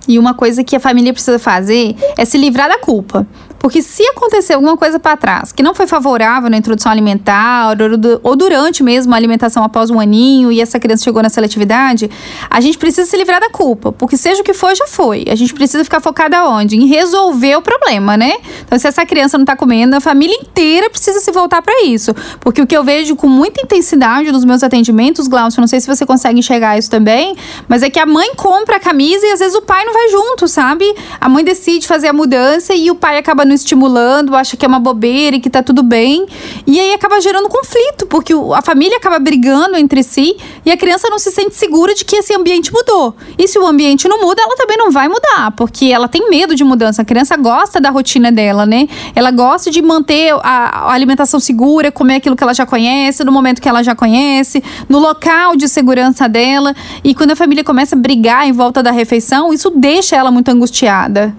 E 0.09 0.19
uma 0.19 0.35
coisa 0.35 0.65
que 0.65 0.75
a 0.75 0.81
família 0.81 1.13
precisa 1.13 1.39
fazer 1.39 1.95
é 2.17 2.25
se 2.25 2.39
livrar 2.39 2.69
da 2.69 2.79
culpa. 2.79 3.27
Porque 3.61 3.83
se 3.83 4.03
acontecer 4.09 4.55
alguma 4.55 4.75
coisa 4.75 4.99
para 4.99 5.17
trás 5.19 5.53
que 5.53 5.63
não 5.63 5.75
foi 5.75 5.87
favorável 5.87 6.49
na 6.49 6.57
introdução 6.57 6.91
alimentar 6.91 7.77
ou 8.23 8.35
durante 8.35 8.83
mesmo 8.83 9.13
a 9.13 9.17
alimentação 9.17 9.63
após 9.63 9.91
um 9.91 10.01
aninho 10.01 10.51
e 10.51 10.63
essa 10.63 10.81
criança 10.81 11.05
chegou 11.05 11.23
na 11.23 11.29
seletividade, 11.29 12.11
a 12.49 12.59
gente 12.61 12.79
precisa 12.79 13.09
se 13.09 13.17
livrar 13.19 13.39
da 13.39 13.51
culpa. 13.51 13.93
Porque 13.93 14.17
seja 14.17 14.41
o 14.41 14.45
que 14.45 14.55
for, 14.55 14.75
já 14.75 14.87
foi. 14.87 15.27
A 15.29 15.35
gente 15.35 15.53
precisa 15.53 15.85
ficar 15.85 16.01
focada 16.01 16.49
onde? 16.49 16.75
Em 16.75 16.87
resolver 16.87 17.57
o 17.57 17.63
problema, 17.63 18.17
né? 18.17 18.33
Então, 18.65 18.79
se 18.79 18.89
essa 18.89 19.05
criança 19.05 19.37
não 19.37 19.43
está 19.43 19.55
comendo, 19.55 19.95
a 19.95 20.01
família 20.01 20.37
inteira 20.41 20.89
precisa 20.89 21.21
se 21.21 21.31
voltar 21.31 21.61
para 21.61 21.85
isso. 21.85 22.15
Porque 22.41 22.63
o 22.63 22.67
que 22.67 22.75
eu 22.75 22.83
vejo 22.83 23.15
com 23.15 23.29
muita 23.29 23.61
intensidade 23.61 24.33
nos 24.33 24.45
meus 24.45 24.63
atendimentos, 24.63 25.29
Glaucio, 25.29 25.61
não 25.61 25.69
sei 25.69 25.81
se 25.81 25.87
você 25.87 26.07
consegue 26.07 26.39
enxergar 26.39 26.79
isso 26.79 26.89
também, 26.89 27.37
mas 27.69 27.83
é 27.83 27.91
que 27.91 27.99
a 27.99 28.07
mãe 28.07 28.35
compra 28.35 28.77
a 28.77 28.81
camisa 28.81 29.27
e 29.27 29.33
às 29.33 29.41
vezes 29.41 29.55
o 29.55 29.61
pai 29.61 29.85
não 29.85 29.93
vai 29.93 30.09
junto, 30.09 30.49
sabe? 30.49 30.95
A 31.21 31.29
mãe 31.29 31.45
decide 31.45 31.87
fazer 31.87 32.09
a 32.09 32.13
mudança 32.15 32.73
e 32.75 32.91
o 32.91 32.95
pai 32.95 33.19
acaba 33.19 33.45
não 33.51 33.55
estimulando, 33.55 34.37
acha 34.37 34.57
que 34.57 34.65
é 34.65 34.69
uma 34.69 34.79
bobeira 34.79 35.37
e 35.37 35.41
que 35.41 35.51
tá 35.51 35.63
tudo 35.63 35.83
bem. 35.83 36.27
E 36.67 36.79
aí 36.79 36.95
acaba 36.95 37.21
gerando 37.21 37.49
conflito, 37.49 38.07
porque 38.07 38.33
a 38.55 38.63
família 38.63 38.97
acaba 38.97 39.19
brigando 39.19 39.77
entre 39.77 40.03
si 40.03 40.37
e 40.65 40.71
a 40.71 40.77
criança 40.77 41.09
não 41.11 41.19
se 41.19 41.31
sente 41.31 41.55
segura 41.55 41.95
de 41.95 42.05
que 42.05 42.17
esse 42.17 42.35
ambiente 42.35 42.73
mudou. 42.73 43.15
E 43.37 43.49
se 43.49 43.59
o 43.59 43.67
ambiente 43.67 44.09
não 44.09 44.21
muda, 44.21 44.41
ela 44.41 44.57
também 44.57 44.77
não 44.77 44.91
vai 44.91 45.09
mudar, 45.09 45.51
porque 45.57 45.87
ela 45.87 46.09
tem 46.09 46.31
medo 46.31 46.55
de 46.55 46.63
mudança. 46.63 47.03
A 47.03 47.05
criança 47.05 47.37
gosta 47.37 47.81
da 47.81 47.91
rotina 47.91 48.31
dela, 48.31 48.65
né? 48.65 48.89
Ela 49.15 49.31
gosta 49.31 49.71
de 49.71 49.83
manter 49.83 50.33
a, 50.43 50.93
alimentação 50.93 51.41
segura, 51.41 51.91
comer 51.91 52.17
aquilo 52.17 52.37
que 52.37 52.45
ela 52.45 52.55
já 52.55 52.65
conhece, 52.65 53.25
no 53.25 53.33
momento 53.33 53.61
que 53.61 53.69
ela 53.69 53.83
já 53.83 53.95
conhece, 53.95 54.63
no 54.89 54.99
local 54.99 55.57
de 55.57 55.69
segurança 55.69 56.29
dela. 56.29 56.75
E 57.03 57.15
quando 57.15 57.33
a 57.33 57.37
família 57.37 57.65
começa 57.65 57.97
a 57.97 57.99
brigar 57.99 58.47
em 58.47 58.53
volta 58.53 58.83
da 58.83 58.93
refeição, 58.93 59.53
isso 59.53 59.71
deixa 59.71 60.15
ela 60.15 60.31
muito 60.31 60.49
angustiada. 60.51 61.35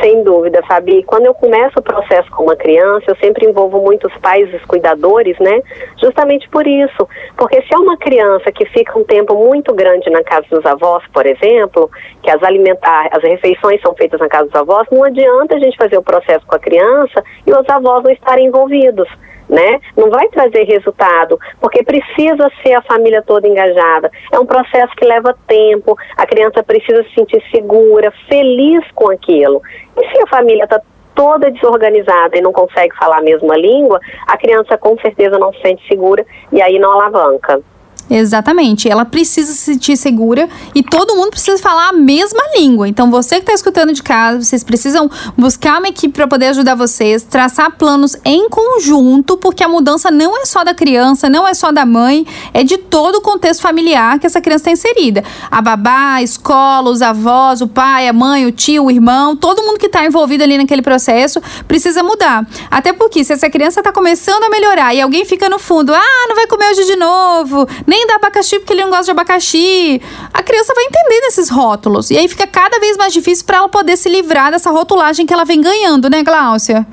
Sem 0.00 0.22
dúvida, 0.24 0.62
Fabi. 0.66 1.02
Quando 1.02 1.26
eu 1.26 1.34
começo 1.34 1.78
o 1.78 1.82
processo 1.82 2.30
com 2.30 2.44
uma 2.44 2.56
criança, 2.56 3.04
eu 3.08 3.16
sempre 3.16 3.46
envolvo 3.46 3.80
muitos 3.80 4.12
pais, 4.18 4.52
os 4.54 4.64
cuidadores, 4.64 5.38
né? 5.38 5.62
Justamente 6.00 6.48
por 6.48 6.66
isso. 6.66 7.08
Porque 7.36 7.60
se 7.62 7.74
é 7.74 7.78
uma 7.78 7.96
criança 7.96 8.50
que 8.50 8.64
fica 8.66 8.98
um 8.98 9.04
tempo 9.04 9.34
muito 9.34 9.74
grande 9.74 10.08
na 10.10 10.22
casa 10.22 10.46
dos 10.50 10.64
avós, 10.64 11.02
por 11.12 11.26
exemplo, 11.26 11.90
que 12.22 12.30
as 12.30 12.42
alimentar, 12.42 13.08
as 13.12 13.22
refeições 13.22 13.80
são 13.82 13.94
feitas 13.94 14.18
na 14.20 14.28
casa 14.28 14.46
dos 14.46 14.60
avós, 14.60 14.86
não 14.90 15.04
adianta 15.04 15.56
a 15.56 15.58
gente 15.58 15.76
fazer 15.76 15.98
o 15.98 16.02
processo 16.02 16.46
com 16.46 16.56
a 16.56 16.58
criança 16.58 17.22
e 17.46 17.52
os 17.52 17.68
avós 17.68 18.02
não 18.02 18.10
estarem 18.10 18.46
envolvidos 18.46 19.08
né? 19.52 19.80
Não 19.94 20.08
vai 20.08 20.26
trazer 20.28 20.64
resultado, 20.64 21.38
porque 21.60 21.84
precisa 21.84 22.50
ser 22.62 22.72
a 22.72 22.82
família 22.82 23.22
toda 23.22 23.46
engajada. 23.46 24.10
É 24.32 24.38
um 24.40 24.46
processo 24.46 24.96
que 24.96 25.04
leva 25.04 25.36
tempo, 25.46 25.94
a 26.16 26.26
criança 26.26 26.62
precisa 26.62 27.04
se 27.04 27.14
sentir 27.14 27.42
segura, 27.50 28.10
feliz 28.28 28.82
com 28.94 29.10
aquilo. 29.10 29.60
E 30.00 30.08
se 30.08 30.22
a 30.22 30.26
família 30.26 30.64
está 30.64 30.80
toda 31.14 31.50
desorganizada 31.50 32.38
e 32.38 32.40
não 32.40 32.52
consegue 32.52 32.96
falar 32.96 33.18
a 33.18 33.22
mesma 33.22 33.54
língua, 33.54 34.00
a 34.26 34.38
criança 34.38 34.78
com 34.78 34.96
certeza 34.98 35.38
não 35.38 35.52
se 35.52 35.60
sente 35.60 35.86
segura 35.86 36.24
e 36.50 36.62
aí 36.62 36.78
não 36.78 36.90
alavanca. 36.92 37.60
Exatamente. 38.10 38.88
Ela 38.88 39.04
precisa 39.04 39.52
se 39.52 39.58
sentir 39.58 39.96
segura 39.96 40.48
e 40.74 40.82
todo 40.82 41.14
mundo 41.16 41.30
precisa 41.30 41.58
falar 41.58 41.88
a 41.88 41.92
mesma 41.92 42.42
língua. 42.56 42.88
Então, 42.88 43.10
você 43.10 43.36
que 43.36 43.42
está 43.42 43.52
escutando 43.52 43.92
de 43.92 44.02
casa, 44.02 44.42
vocês 44.42 44.62
precisam 44.62 45.10
buscar 45.36 45.78
uma 45.78 45.88
equipe 45.88 46.12
para 46.14 46.26
poder 46.26 46.48
ajudar 46.48 46.74
vocês, 46.74 47.22
traçar 47.22 47.72
planos 47.72 48.16
em 48.24 48.48
conjunto, 48.48 49.36
porque 49.36 49.64
a 49.64 49.68
mudança 49.68 50.10
não 50.10 50.40
é 50.40 50.44
só 50.44 50.64
da 50.64 50.74
criança, 50.74 51.28
não 51.28 51.46
é 51.46 51.54
só 51.54 51.72
da 51.72 51.86
mãe, 51.86 52.26
é 52.52 52.62
de 52.62 52.76
todo 52.76 53.16
o 53.16 53.20
contexto 53.20 53.62
familiar 53.62 54.18
que 54.18 54.26
essa 54.26 54.40
criança 54.40 54.70
está 54.70 54.72
inserida. 54.72 55.24
A 55.50 55.62
babá, 55.62 56.14
a 56.14 56.22
escola, 56.22 56.90
os 56.90 57.00
avós, 57.00 57.60
o 57.60 57.68
pai, 57.68 58.08
a 58.08 58.12
mãe, 58.12 58.46
o 58.46 58.52
tio, 58.52 58.84
o 58.84 58.90
irmão, 58.90 59.34
todo 59.36 59.62
mundo 59.62 59.78
que 59.78 59.86
está 59.86 60.04
envolvido 60.04 60.44
ali 60.44 60.58
naquele 60.58 60.82
processo 60.82 61.40
precisa 61.66 62.02
mudar. 62.02 62.46
Até 62.70 62.92
porque 62.92 63.24
se 63.24 63.32
essa 63.32 63.48
criança 63.48 63.80
está 63.80 63.92
começando 63.92 64.44
a 64.44 64.50
melhorar 64.50 64.94
e 64.94 65.00
alguém 65.00 65.24
fica 65.24 65.48
no 65.48 65.58
fundo, 65.58 65.94
ah, 65.94 66.26
não 66.28 66.36
vai 66.36 66.46
comer 66.46 66.70
hoje 66.70 66.84
de 66.84 66.96
novo, 66.96 67.66
nem 67.92 68.06
dá 68.06 68.14
abacaxi 68.14 68.58
porque 68.58 68.72
ele 68.72 68.82
não 68.82 68.88
gosta 68.88 69.04
de 69.04 69.10
abacaxi. 69.10 70.00
A 70.32 70.42
criança 70.42 70.72
vai 70.74 70.84
entendendo 70.84 71.24
esses 71.24 71.50
rótulos. 71.50 72.10
E 72.10 72.16
aí 72.16 72.26
fica 72.26 72.46
cada 72.46 72.80
vez 72.80 72.96
mais 72.96 73.12
difícil 73.12 73.44
para 73.44 73.58
ela 73.58 73.68
poder 73.68 73.98
se 73.98 74.08
livrar 74.08 74.50
dessa 74.50 74.70
rotulagem 74.70 75.26
que 75.26 75.34
ela 75.34 75.44
vem 75.44 75.60
ganhando, 75.60 76.08
né, 76.08 76.22
Gláucia? 76.22 76.86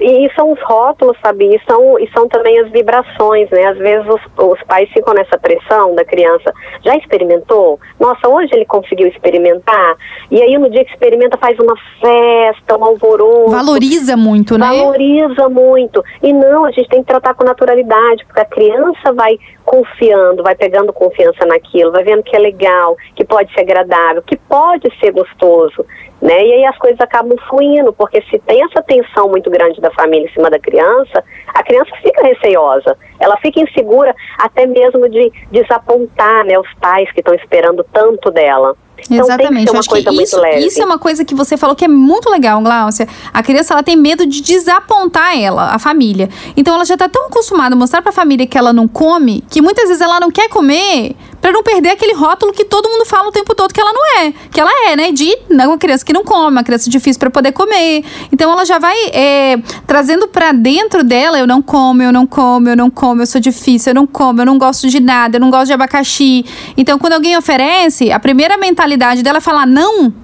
E 0.00 0.30
são 0.34 0.52
os 0.52 0.60
rótulos, 0.62 1.16
sabe? 1.22 1.54
E 1.54 1.60
são, 1.68 1.98
e 1.98 2.08
são 2.10 2.28
também 2.28 2.58
as 2.60 2.70
vibrações, 2.70 3.48
né? 3.50 3.64
Às 3.66 3.78
vezes 3.78 4.06
os, 4.08 4.20
os 4.44 4.62
pais 4.64 4.88
ficam 4.90 5.14
nessa 5.14 5.38
pressão 5.38 5.94
da 5.94 6.04
criança. 6.04 6.52
Já 6.84 6.96
experimentou? 6.96 7.80
Nossa, 7.98 8.28
hoje 8.28 8.50
ele 8.52 8.64
conseguiu 8.64 9.08
experimentar. 9.08 9.96
E 10.30 10.42
aí 10.42 10.58
no 10.58 10.68
dia 10.68 10.84
que 10.84 10.92
experimenta 10.92 11.38
faz 11.38 11.56
uma 11.58 11.74
festa, 12.00 12.76
um 12.76 12.84
alvoroço. 12.84 13.50
Valoriza 13.50 14.16
muito, 14.16 14.58
né? 14.58 14.66
Valoriza 14.66 15.48
muito. 15.48 16.04
E 16.22 16.32
não, 16.32 16.64
a 16.64 16.70
gente 16.70 16.88
tem 16.88 17.00
que 17.00 17.08
tratar 17.08 17.34
com 17.34 17.44
naturalidade, 17.44 18.24
porque 18.26 18.40
a 18.40 18.44
criança 18.44 19.12
vai 19.12 19.38
confiando, 19.64 20.42
vai 20.42 20.54
pegando 20.54 20.92
confiança 20.92 21.44
naquilo, 21.46 21.92
vai 21.92 22.04
vendo 22.04 22.22
que 22.22 22.36
é 22.36 22.38
legal, 22.38 22.96
que 23.16 23.24
pode 23.24 23.52
ser 23.54 23.60
agradável, 23.60 24.22
que 24.22 24.36
pode 24.36 24.88
ser 25.00 25.10
gostoso 25.10 25.84
né? 26.24 26.42
E 26.42 26.52
aí 26.54 26.64
as 26.64 26.78
coisas 26.78 26.98
acabam 27.00 27.36
fluindo, 27.50 27.92
porque 27.92 28.22
se 28.30 28.38
tem 28.38 28.64
essa 28.64 28.82
tensão 28.82 29.28
muito 29.28 29.50
grande 29.50 29.78
da 29.78 29.90
família 29.90 30.26
em 30.26 30.32
cima 30.32 30.48
da 30.48 30.58
criança, 30.58 31.22
a 31.48 31.62
criança 31.62 31.90
fica 32.02 32.26
receosa, 32.26 32.96
ela 33.20 33.36
fica 33.36 33.60
insegura 33.60 34.14
até 34.38 34.64
mesmo 34.64 35.06
de 35.06 35.30
desapontar, 35.50 36.46
né, 36.46 36.58
os 36.58 36.72
pais 36.80 37.12
que 37.12 37.20
estão 37.20 37.34
esperando 37.34 37.84
tanto 37.92 38.30
dela. 38.30 38.74
Então, 39.10 39.26
Exatamente, 39.26 39.68
eu 39.68 39.78
acho 39.78 39.88
que 39.88 40.22
isso, 40.22 40.40
isso 40.58 40.80
é 40.80 40.84
uma 40.84 40.98
coisa 40.98 41.24
que 41.24 41.34
você 41.34 41.56
falou 41.56 41.76
que 41.76 41.84
é 41.84 41.88
muito 41.88 42.30
legal, 42.30 42.60
Glaucia. 42.62 43.06
A 43.32 43.42
criança 43.42 43.74
ela 43.74 43.82
tem 43.82 43.96
medo 43.96 44.26
de 44.26 44.40
desapontar 44.40 45.38
ela, 45.38 45.74
a 45.74 45.78
família. 45.78 46.28
Então 46.56 46.74
ela 46.74 46.84
já 46.84 46.94
está 46.94 47.08
tão 47.08 47.26
acostumada 47.26 47.74
a 47.74 47.78
mostrar 47.78 48.00
para 48.00 48.10
a 48.10 48.14
família 48.14 48.46
que 48.46 48.56
ela 48.56 48.72
não 48.72 48.88
come, 48.88 49.44
que 49.50 49.60
muitas 49.60 49.88
vezes 49.88 50.00
ela 50.00 50.18
não 50.20 50.30
quer 50.30 50.48
comer 50.48 51.14
para 51.44 51.52
não 51.52 51.62
perder 51.62 51.90
aquele 51.90 52.14
rótulo 52.14 52.54
que 52.54 52.64
todo 52.64 52.88
mundo 52.88 53.04
fala 53.04 53.28
o 53.28 53.30
tempo 53.30 53.54
todo 53.54 53.70
que 53.70 53.78
ela 53.78 53.92
não 53.92 54.22
é, 54.22 54.32
que 54.50 54.58
ela 54.58 54.70
é, 54.88 54.96
né? 54.96 55.12
De 55.12 55.30
não, 55.50 55.66
uma 55.66 55.76
criança 55.76 56.02
que 56.02 56.10
não 56.10 56.24
come, 56.24 56.52
uma 56.52 56.64
criança 56.64 56.88
difícil 56.88 57.20
para 57.20 57.28
poder 57.28 57.52
comer. 57.52 58.02
Então 58.32 58.50
ela 58.50 58.64
já 58.64 58.78
vai 58.78 58.96
é, 59.12 59.58
trazendo 59.86 60.26
para 60.26 60.52
dentro 60.52 61.04
dela: 61.04 61.38
eu 61.38 61.46
não 61.46 61.60
como, 61.60 62.00
eu 62.00 62.10
não 62.10 62.26
como, 62.26 62.70
eu 62.70 62.74
não 62.74 62.88
como, 62.88 63.20
eu 63.20 63.26
sou 63.26 63.42
difícil, 63.42 63.90
eu 63.90 63.94
não 63.94 64.06
como, 64.06 64.40
eu 64.40 64.46
não 64.46 64.56
gosto 64.56 64.88
de 64.88 65.00
nada, 65.00 65.36
eu 65.36 65.40
não 65.40 65.50
gosto 65.50 65.66
de 65.66 65.74
abacaxi. 65.74 66.46
Então 66.78 66.98
quando 66.98 67.12
alguém 67.12 67.36
oferece, 67.36 68.10
a 68.10 68.18
primeira 68.18 68.56
mentalidade 68.56 69.22
dela 69.22 69.36
é 69.36 69.42
falar 69.42 69.66
não 69.66 70.14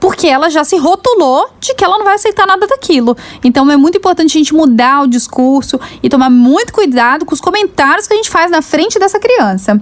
porque 0.00 0.28
ela 0.28 0.48
já 0.48 0.64
se 0.64 0.78
rotulou 0.78 1.50
de 1.60 1.74
que 1.74 1.84
ela 1.84 1.98
não 1.98 2.06
vai 2.06 2.14
aceitar 2.14 2.46
nada 2.46 2.66
daquilo. 2.66 3.14
Então 3.44 3.70
é 3.70 3.76
muito 3.76 3.98
importante 3.98 4.34
a 4.34 4.38
gente 4.38 4.54
mudar 4.54 5.02
o 5.02 5.06
discurso 5.06 5.78
e 6.02 6.08
tomar 6.08 6.30
muito 6.30 6.72
cuidado 6.72 7.26
com 7.26 7.34
os 7.34 7.40
comentários 7.42 8.06
que 8.06 8.14
a 8.14 8.16
gente 8.16 8.30
faz 8.30 8.50
na 8.50 8.62
frente 8.62 8.98
dessa 8.98 9.20
criança. 9.20 9.78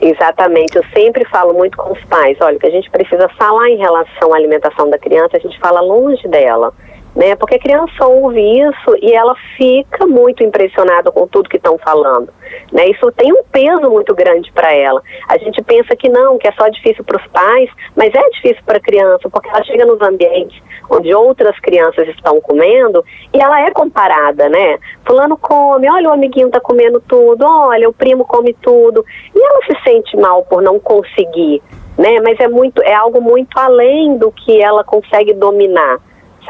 Exatamente, 0.00 0.76
eu 0.76 0.84
sempre 0.94 1.26
falo 1.26 1.52
muito 1.52 1.76
com 1.76 1.92
os 1.92 2.02
pais, 2.06 2.38
olha, 2.40 2.58
que 2.58 2.66
a 2.66 2.70
gente 2.70 2.90
precisa 2.90 3.28
falar 3.38 3.68
em 3.68 3.76
relação 3.76 4.32
à 4.32 4.36
alimentação 4.36 4.88
da 4.88 4.98
criança, 4.98 5.36
a 5.36 5.40
gente 5.40 5.58
fala 5.58 5.80
longe 5.80 6.26
dela 6.26 6.72
né? 7.14 7.34
Porque 7.36 7.56
a 7.56 7.58
criança 7.58 8.06
ouve 8.06 8.40
isso 8.40 8.96
e 9.02 9.12
ela 9.12 9.34
fica 9.56 10.06
muito 10.06 10.42
impressionada 10.44 11.10
com 11.10 11.26
tudo 11.26 11.48
que 11.48 11.56
estão 11.56 11.78
falando, 11.78 12.28
né? 12.72 12.86
Isso 12.86 13.10
tem 13.12 13.32
um 13.32 13.42
peso 13.44 13.90
muito 13.90 14.14
grande 14.14 14.50
para 14.52 14.72
ela. 14.72 15.02
A 15.28 15.38
gente 15.38 15.62
pensa 15.62 15.96
que 15.96 16.08
não, 16.08 16.38
que 16.38 16.48
é 16.48 16.52
só 16.52 16.68
difícil 16.68 17.04
para 17.04 17.20
os 17.20 17.26
pais, 17.28 17.70
mas 17.96 18.14
é 18.14 18.30
difícil 18.30 18.62
para 18.64 18.78
a 18.78 18.80
criança 18.80 19.28
porque 19.28 19.48
ela 19.48 19.64
chega 19.64 19.84
nos 19.84 20.00
ambientes 20.00 20.60
onde 20.90 21.14
outras 21.14 21.58
crianças 21.60 22.08
estão 22.08 22.40
comendo 22.40 23.04
e 23.32 23.40
ela 23.40 23.60
é 23.60 23.70
comparada, 23.70 24.48
né? 24.48 24.78
Fulano 25.06 25.38
come, 25.38 25.88
olha 25.88 26.08
o 26.08 26.12
amiguinho 26.12 26.48
está 26.48 26.60
comendo 26.60 27.00
tudo, 27.00 27.44
olha 27.46 27.88
o 27.88 27.92
primo 27.92 28.24
come 28.24 28.52
tudo 28.60 29.04
e 29.34 29.40
ela 29.40 29.60
se 29.66 29.82
sente 29.84 30.16
mal 30.16 30.42
por 30.44 30.60
não 30.60 30.80
conseguir, 30.80 31.62
né? 31.96 32.16
Mas 32.22 32.40
é 32.40 32.48
muito, 32.48 32.82
é 32.82 32.92
algo 32.92 33.20
muito 33.20 33.56
além 33.56 34.18
do 34.18 34.32
que 34.32 34.60
ela 34.60 34.82
consegue 34.82 35.32
dominar 35.32 35.98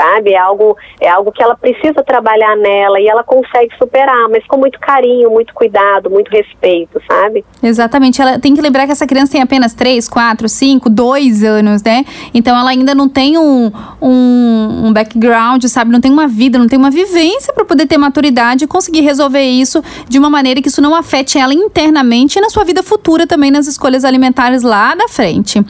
sabe? 0.00 0.33
É 0.33 0.38
algo, 0.38 0.76
é 1.00 1.09
algo 1.09 1.30
que 1.30 1.42
ela 1.42 1.54
precisa 1.54 2.02
trabalhar 2.02 2.57
nela 2.57 2.99
e 2.99 3.07
ela 3.07 3.23
consegue 3.23 3.76
superar, 3.76 4.28
mas 4.30 4.45
com 4.47 4.57
muito 4.57 4.80
carinho, 4.80 5.30
muito 5.30 5.52
cuidado, 5.52 6.09
muito 6.09 6.30
respeito, 6.30 7.00
sabe? 7.07 7.45
Exatamente. 7.62 8.21
Ela 8.23 8.38
tem 8.38 8.54
que 8.54 8.62
lembrar 8.62 8.87
que 8.87 8.92
essa 8.92 9.07
criança 9.07 9.33
tem 9.33 9.42
apenas 9.42 9.75
3, 9.75 10.09
4, 10.09 10.49
5, 10.49 10.88
2 10.88 11.45
anos, 11.45 11.83
né? 11.83 12.04
Então 12.33 12.59
ela 12.59 12.71
ainda 12.71 12.95
não 12.95 13.09
tem 13.09 13.37
um, 13.37 13.71
um, 14.00 14.87
um 14.87 14.92
background, 14.92 15.64
sabe? 15.66 15.90
Não 15.90 16.00
tem 16.00 16.11
uma 16.11 16.26
vida, 16.26 16.59
não 16.59 16.66
tem 16.66 16.78
uma 16.78 16.90
vivência 16.90 17.52
para 17.52 17.64
poder 17.64 17.87
ter 17.87 17.99
maturidade 17.99 18.64
e 18.64 18.66
conseguir 18.66 19.02
resolver 19.02 19.42
isso 19.42 19.83
de 20.09 20.19
uma 20.19 20.30
maneira 20.30 20.62
que 20.62 20.69
isso 20.69 20.80
não 20.80 20.95
afete 20.95 21.38
ela 21.38 21.52
internamente 21.52 22.38
e 22.38 22.40
na 22.40 22.49
sua 22.49 22.64
vida 22.64 22.83
futura 22.83 23.26
também 23.26 23.50
nas 23.50 23.66
escolhas 23.66 24.04
alimentares 24.04 24.62
lá 24.62 24.95
da 24.95 25.09
frente. 25.09 25.62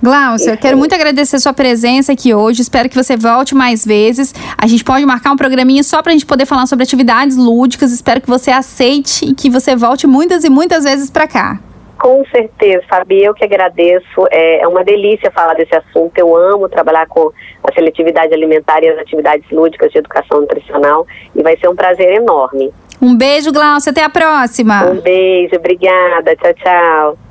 Glaucia, 0.00 0.56
quero 0.56 0.76
muito 0.78 0.94
agradecer 0.94 1.36
a 1.36 1.38
sua 1.40 1.52
presença 1.52 2.12
aqui 2.12 2.32
hoje. 2.32 2.62
Espero 2.62 2.88
que 2.88 2.94
você 2.94 3.16
volte 3.16 3.54
mais 3.54 3.84
vezes. 3.84 4.32
A 4.56 4.66
gente 4.66 4.84
pode 4.84 5.04
marcar 5.04 5.32
um 5.32 5.36
programinha 5.36 5.82
só 5.82 6.00
para 6.02 6.10
a 6.10 6.12
gente 6.12 6.26
poder 6.26 6.46
falar 6.46 6.66
sobre 6.66 6.84
atividades 6.84 7.36
lúdicas. 7.36 7.92
Espero 7.92 8.20
que 8.20 8.28
você 8.28 8.50
aceite 8.50 9.24
e 9.24 9.34
que 9.34 9.50
você 9.50 9.74
volte 9.74 10.06
muitas 10.06 10.44
e 10.44 10.50
muitas 10.50 10.84
vezes 10.84 11.10
para 11.10 11.26
cá. 11.26 11.58
Com 11.98 12.24
certeza, 12.30 12.84
Fabi, 12.88 13.24
eu 13.24 13.34
que 13.34 13.44
agradeço. 13.44 14.28
É, 14.30 14.60
é 14.60 14.68
uma 14.68 14.84
delícia 14.84 15.32
falar 15.32 15.54
desse 15.54 15.74
assunto. 15.74 16.16
Eu 16.16 16.36
amo 16.36 16.68
trabalhar 16.68 17.08
com 17.08 17.32
a 17.64 17.72
seletividade 17.74 18.32
alimentar 18.32 18.84
e 18.84 18.88
as 18.88 18.98
atividades 19.00 19.50
lúdicas 19.50 19.90
de 19.90 19.98
educação 19.98 20.40
nutricional 20.40 21.04
e 21.34 21.42
vai 21.42 21.56
ser 21.56 21.68
um 21.68 21.74
prazer 21.74 22.12
enorme. 22.12 22.72
Um 23.02 23.16
beijo, 23.16 23.52
Glaucia. 23.52 23.90
Até 23.90 24.04
a 24.04 24.08
próxima. 24.08 24.84
Um 24.84 25.00
beijo, 25.00 25.56
obrigada. 25.56 26.36
Tchau, 26.36 26.54
tchau. 26.54 27.27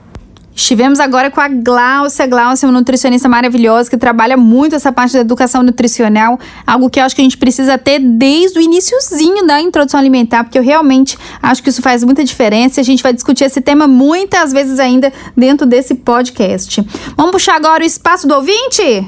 Estivemos 0.57 0.99
agora 0.99 1.29
com 1.29 1.39
a 1.39 1.47
Glaucia. 1.47 2.25
Glaucia 2.25 2.65
é 2.65 2.67
uma 2.67 2.79
nutricionista 2.79 3.29
maravilhosa 3.29 3.87
que 3.91 3.95
trabalha 3.95 4.35
muito 4.35 4.75
essa 4.75 4.91
parte 4.91 5.13
da 5.13 5.19
educação 5.19 5.61
nutricional, 5.61 6.39
algo 6.65 6.89
que 6.89 6.99
eu 6.99 7.03
acho 7.03 7.15
que 7.15 7.21
a 7.21 7.23
gente 7.23 7.37
precisa 7.37 7.77
ter 7.77 7.99
desde 7.99 8.57
o 8.57 8.61
iníciozinho 8.61 9.45
da 9.45 9.61
introdução 9.61 9.99
alimentar, 9.99 10.43
porque 10.43 10.57
eu 10.57 10.63
realmente 10.63 11.15
acho 11.43 11.61
que 11.61 11.69
isso 11.69 11.79
faz 11.79 12.03
muita 12.03 12.23
diferença. 12.23 12.81
A 12.81 12.83
gente 12.83 13.03
vai 13.03 13.13
discutir 13.13 13.43
esse 13.43 13.61
tema 13.61 13.87
muitas 13.87 14.51
vezes 14.51 14.79
ainda 14.79 15.13
dentro 15.37 15.67
desse 15.67 15.93
podcast. 15.93 16.83
Vamos 17.15 17.33
puxar 17.33 17.55
agora 17.55 17.83
o 17.83 17.85
espaço 17.85 18.27
do 18.27 18.33
ouvinte? 18.33 19.07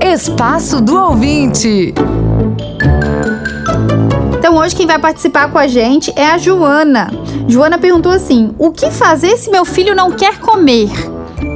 Espaço 0.00 0.80
do 0.80 0.96
ouvinte. 0.96 1.92
Então 4.52 4.60
hoje 4.62 4.76
quem 4.76 4.86
vai 4.86 4.98
participar 4.98 5.50
com 5.50 5.56
a 5.56 5.66
gente 5.66 6.12
é 6.14 6.26
a 6.26 6.36
Joana. 6.36 7.10
Joana 7.48 7.78
perguntou 7.78 8.12
assim: 8.12 8.54
o 8.58 8.70
que 8.70 8.90
fazer 8.90 9.38
se 9.38 9.50
meu 9.50 9.64
filho 9.64 9.94
não 9.94 10.10
quer 10.10 10.38
comer? 10.40 10.90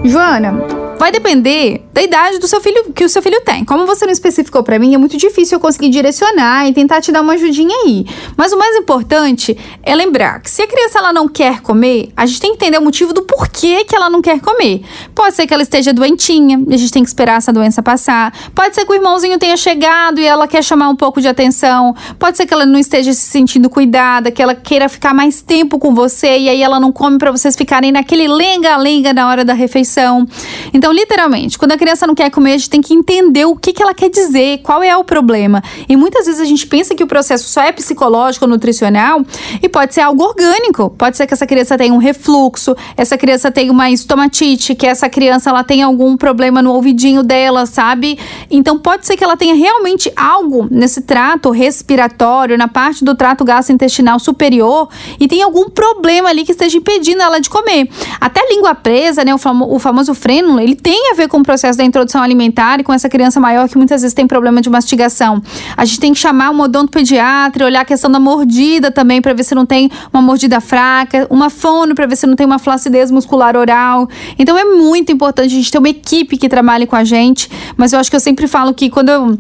Joana, 0.03 0.55
vai 0.99 1.13
depender 1.13 1.86
da 1.97 2.03
idade 2.03 2.39
do 2.39 2.47
seu 2.47 2.61
filho 2.61 2.93
que 2.95 3.07
o 3.07 3.09
seu 3.09 3.23
filho 3.23 3.41
tem. 3.41 3.65
Como 3.65 3.87
você 3.87 4.05
não 4.05 4.13
especificou 4.13 4.63
para 4.63 4.79
mim, 4.79 4.95
é 4.95 4.99
muito 4.99 5.17
difícil 5.17 5.57
eu 5.57 5.61
conseguir 5.61 5.89
direcionar 5.89 6.69
e 6.69 6.75
tentar 6.75 7.01
te 7.01 7.11
dar 7.11 7.23
uma 7.23 7.33
ajudinha 7.33 7.75
aí. 7.75 8.05
Mas 8.37 8.53
o 8.53 8.59
mais 8.59 8.77
importante 8.77 9.57
é 9.83 9.95
lembrar 9.95 10.43
que 10.43 10.51
se 10.51 10.61
a 10.61 10.67
criança 10.67 10.99
ela 10.99 11.11
não 11.11 11.27
quer 11.27 11.63
comer, 11.63 12.11
a 12.15 12.27
gente 12.27 12.39
tem 12.39 12.51
que 12.51 12.57
entender 12.57 12.77
o 12.77 12.83
motivo 12.83 13.15
do 13.15 13.23
porquê 13.23 13.83
que 13.85 13.97
ela 13.97 14.11
não 14.11 14.21
quer 14.21 14.41
comer. 14.41 14.83
Pode 15.15 15.35
ser 15.35 15.47
que 15.47 15.55
ela 15.55 15.63
esteja 15.63 15.91
doentinha, 15.91 16.63
a 16.71 16.77
gente 16.77 16.93
tem 16.93 17.03
que 17.03 17.09
esperar 17.09 17.39
essa 17.39 17.51
doença 17.51 17.83
passar. 17.83 18.31
Pode 18.55 18.75
ser 18.75 18.85
que 18.85 18.93
o 18.93 18.95
irmãozinho 18.95 19.39
tenha 19.39 19.57
chegado 19.57 20.21
e 20.21 20.25
ela 20.27 20.47
quer 20.47 20.63
chamar 20.63 20.91
um 20.91 20.97
pouco 20.97 21.19
de 21.19 21.29
atenção. 21.29 21.97
Pode 22.19 22.37
ser 22.37 22.45
que 22.45 22.53
ela 22.53 22.67
não 22.67 22.79
esteja 22.79 23.15
se 23.15 23.23
sentindo 23.23 23.71
cuidada, 23.71 24.31
que 24.31 24.43
ela 24.43 24.55
queira 24.55 24.87
ficar 24.91 25.15
mais 25.15 25.41
tempo 25.41 25.79
com 25.79 25.95
você 25.95 26.37
e 26.41 26.51
aí 26.51 26.63
ela 26.63 26.79
não 26.79 26.93
come 26.93 27.17
para 27.17 27.31
vocês 27.31 27.57
ficarem 27.57 27.91
naquele 27.91 28.29
lenga-lenga 28.29 29.15
na 29.15 29.27
hora 29.29 29.47
da 29.47 29.55
refeição. 29.55 30.29
Então, 30.75 30.93
literalmente, 30.93 31.59
quando 31.59 31.73
a 31.73 31.86
criança 31.87 32.05
não 32.05 32.17
quer 32.17 32.31
comer, 32.33 32.55
a 32.55 32.57
gente 32.59 32.69
tem 32.69 32.81
que 32.81 32.93
entender 32.93 33.45
o 33.45 33.55
que, 33.55 33.73
que 33.73 33.81
ela 33.81 33.95
quer 33.95 34.11
dizer, 34.11 34.59
qual 34.59 34.83
é 34.83 34.97
o 34.97 35.05
problema. 35.05 35.63
E 35.89 35.97
muitas 35.97 36.27
vezes 36.27 36.41
a 36.41 36.45
gente 36.45 36.67
pensa 36.67 36.97
que 36.97 37.05
o 37.05 37.07
processo 37.07 37.49
só 37.49 37.61
é 37.63 37.71
psicológico 37.71 38.45
nutricional 38.45 39.25
e 39.63 39.69
pode 39.69 39.95
ser 39.95 40.01
algo 40.01 40.25
orgânico. 40.25 40.91
Pode 40.91 41.17
ser 41.17 41.29
que 41.29 41.35
essa 41.35 41.47
criança 41.47 41.79
tenha 41.79 41.95
um 41.95 41.99
refluxo, 41.99 42.75
essa 42.97 43.17
criança 43.17 43.53
tenha 43.53 43.71
uma 43.71 43.89
estomatite, 43.89 44.75
que 44.75 44.85
essa 44.85 45.09
criança 45.09 45.51
ela 45.51 45.63
tenha 45.63 45.87
algum 45.87 46.17
problema 46.17 46.61
no 46.61 46.73
ouvidinho 46.73 47.23
dela, 47.23 47.67
sabe? 47.67 48.19
Então 48.51 48.81
pode 48.81 49.07
ser 49.07 49.17
que 49.17 49.23
ela 49.23 49.37
tenha 49.37 49.55
realmente 49.55 50.13
algo 50.17 50.67
nesse 50.69 51.03
trato 51.03 51.51
respiratório, 51.51 52.59
na 52.59 52.67
parte 52.67 53.05
do 53.05 53.15
trato 53.15 53.45
gastrointestinal 53.45 54.19
superior 54.19 54.89
e 55.21 55.29
tem 55.29 55.41
algum 55.41 55.71
problema 55.71 56.31
ali 56.31 56.45
que 56.45 56.51
esteja 56.51 56.79
impedindo 56.79 57.23
ela 57.23 57.39
de 57.39 57.49
comer. 57.49 57.89
Até 58.21 58.45
língua 58.49 58.75
presa, 58.75 59.25
né, 59.25 59.33
o, 59.33 59.39
famo 59.39 59.73
o 59.73 59.79
famoso 59.79 60.15
frênulo, 60.15 60.59
ele 60.59 60.75
tem 60.75 61.13
a 61.13 61.15
ver 61.15 61.29
com 61.29 61.39
o 61.39 61.45
processo 61.45 61.76
da 61.77 61.85
introdução 61.85 62.23
alimentar 62.23 62.81
e 62.81 62.85
com 62.85 62.93
essa 62.93 63.09
criança 63.09 63.39
maior 63.39 63.69
que 63.69 63.77
muitas 63.77 64.03
vezes 64.03 64.15
tem 64.15 64.27
problema 64.27 64.61
de 64.61 64.71
mastigação. 64.71 65.43
A 65.77 65.85
gente 65.85 66.01
tem 66.01 66.13
que 66.13 66.19
chamar 66.19 66.51
um 66.51 66.61
odontopediatra, 66.61 67.65
olhar 67.65 67.81
a 67.81 67.85
questão 67.85 68.11
da 68.11 68.19
mordida 68.19 68.91
também 68.91 69.21
para 69.21 69.33
ver 69.33 69.45
se 69.45 69.55
não 69.55 69.67
tem 69.67 69.91
uma 70.13 70.23
mordida 70.23 70.61
fraca, 70.61 71.27
uma 71.31 71.51
fono 71.51 71.95
para 71.95 72.07
ver 72.07 72.17
se 72.17 72.27
não 72.27 72.35
tem 72.35 72.47
uma 72.47 72.59
flacidez 72.59 73.11
muscular 73.11 73.57
oral. 73.57 74.09
Então 74.39 74.57
é 74.57 74.65
muito 74.65 75.13
importante 75.13 75.53
a 75.53 75.57
gente 75.57 75.71
ter 75.71 75.79
uma 75.79 75.89
equipe 75.89 76.37
que 76.37 76.49
trabalhe 76.49 76.87
com 76.87 76.97
a 76.97 77.05
gente, 77.05 77.51
mas 77.77 77.93
eu 77.93 77.99
acho 77.99 78.11
que 78.11 78.17
eu 78.17 78.21
sempre 78.21 78.47
falo 78.47 78.73
que 78.75 78.89
quando 78.91 79.09
eu 79.09 79.39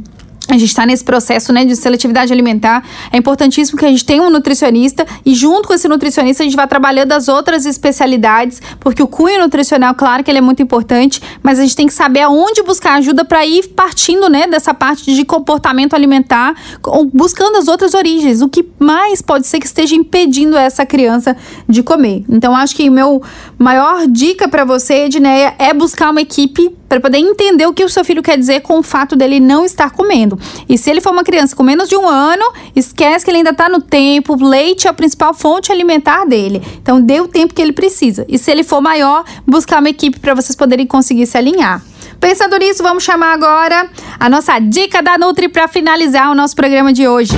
a 0.48 0.54
gente 0.54 0.66
está 0.66 0.86
nesse 0.86 1.02
processo 1.02 1.52
né, 1.52 1.64
de 1.64 1.74
seletividade 1.74 2.32
alimentar. 2.32 2.84
É 3.12 3.16
importantíssimo 3.16 3.78
que 3.78 3.84
a 3.84 3.88
gente 3.88 4.04
tenha 4.04 4.22
um 4.22 4.30
nutricionista 4.30 5.06
e, 5.24 5.34
junto 5.34 5.66
com 5.66 5.74
esse 5.74 5.88
nutricionista, 5.88 6.42
a 6.42 6.44
gente 6.44 6.56
vai 6.56 6.66
trabalhando 6.68 7.12
as 7.12 7.28
outras 7.28 7.66
especialidades, 7.66 8.62
porque 8.78 9.02
o 9.02 9.08
cunho 9.08 9.40
nutricional, 9.40 9.94
claro 9.94 10.22
que 10.22 10.30
ele 10.30 10.38
é 10.38 10.42
muito 10.42 10.62
importante, 10.62 11.20
mas 11.42 11.58
a 11.58 11.62
gente 11.62 11.74
tem 11.74 11.86
que 11.86 11.94
saber 11.94 12.20
aonde 12.20 12.62
buscar 12.62 12.94
ajuda 12.94 13.24
para 13.24 13.44
ir 13.44 13.68
partindo 13.68 14.28
né, 14.28 14.46
dessa 14.46 14.72
parte 14.72 15.14
de 15.14 15.24
comportamento 15.24 15.94
alimentar, 15.94 16.54
buscando 17.12 17.56
as 17.56 17.66
outras 17.66 17.94
origens, 17.94 18.40
o 18.40 18.48
que 18.48 18.64
mais 18.78 19.20
pode 19.20 19.46
ser 19.46 19.58
que 19.58 19.66
esteja 19.66 19.94
impedindo 19.94 20.56
essa 20.56 20.86
criança 20.86 21.36
de 21.68 21.82
comer. 21.82 22.24
Então, 22.28 22.54
acho 22.54 22.74
que 22.76 22.88
meu 22.88 23.22
maior 23.58 24.06
dica 24.06 24.48
para 24.48 24.64
você, 24.64 25.06
Edneia, 25.06 25.54
é 25.58 25.74
buscar 25.74 26.10
uma 26.10 26.20
equipe 26.20 26.70
para 26.88 27.00
poder 27.00 27.18
entender 27.18 27.66
o 27.66 27.72
que 27.72 27.84
o 27.84 27.88
seu 27.88 28.04
filho 28.04 28.22
quer 28.22 28.38
dizer 28.38 28.60
com 28.60 28.78
o 28.78 28.82
fato 28.82 29.16
dele 29.16 29.40
não 29.40 29.64
estar 29.64 29.90
comendo. 29.90 30.35
E 30.68 30.76
se 30.76 30.90
ele 30.90 31.00
for 31.00 31.12
uma 31.12 31.24
criança 31.24 31.54
com 31.54 31.62
menos 31.62 31.88
de 31.88 31.96
um 31.96 32.08
ano, 32.08 32.44
esquece 32.74 33.24
que 33.24 33.30
ele 33.30 33.38
ainda 33.38 33.50
está 33.50 33.68
no 33.68 33.80
tempo, 33.80 34.36
leite 34.42 34.86
é 34.86 34.90
a 34.90 34.92
principal 34.92 35.34
fonte 35.34 35.72
alimentar 35.72 36.24
dele. 36.24 36.62
Então, 36.80 37.00
dê 37.00 37.20
o 37.20 37.28
tempo 37.28 37.54
que 37.54 37.62
ele 37.62 37.72
precisa. 37.72 38.24
E 38.28 38.38
se 38.38 38.50
ele 38.50 38.62
for 38.62 38.80
maior, 38.80 39.24
buscar 39.46 39.80
uma 39.80 39.88
equipe 39.88 40.18
para 40.18 40.34
vocês 40.34 40.56
poderem 40.56 40.86
conseguir 40.86 41.26
se 41.26 41.36
alinhar. 41.36 41.82
Pensando 42.20 42.56
nisso, 42.58 42.82
vamos 42.82 43.04
chamar 43.04 43.32
agora 43.34 43.88
a 44.18 44.28
nossa 44.28 44.58
dica 44.58 45.02
da 45.02 45.18
Nutri 45.18 45.48
para 45.48 45.68
finalizar 45.68 46.30
o 46.30 46.34
nosso 46.34 46.56
programa 46.56 46.92
de 46.92 47.06
hoje. 47.06 47.34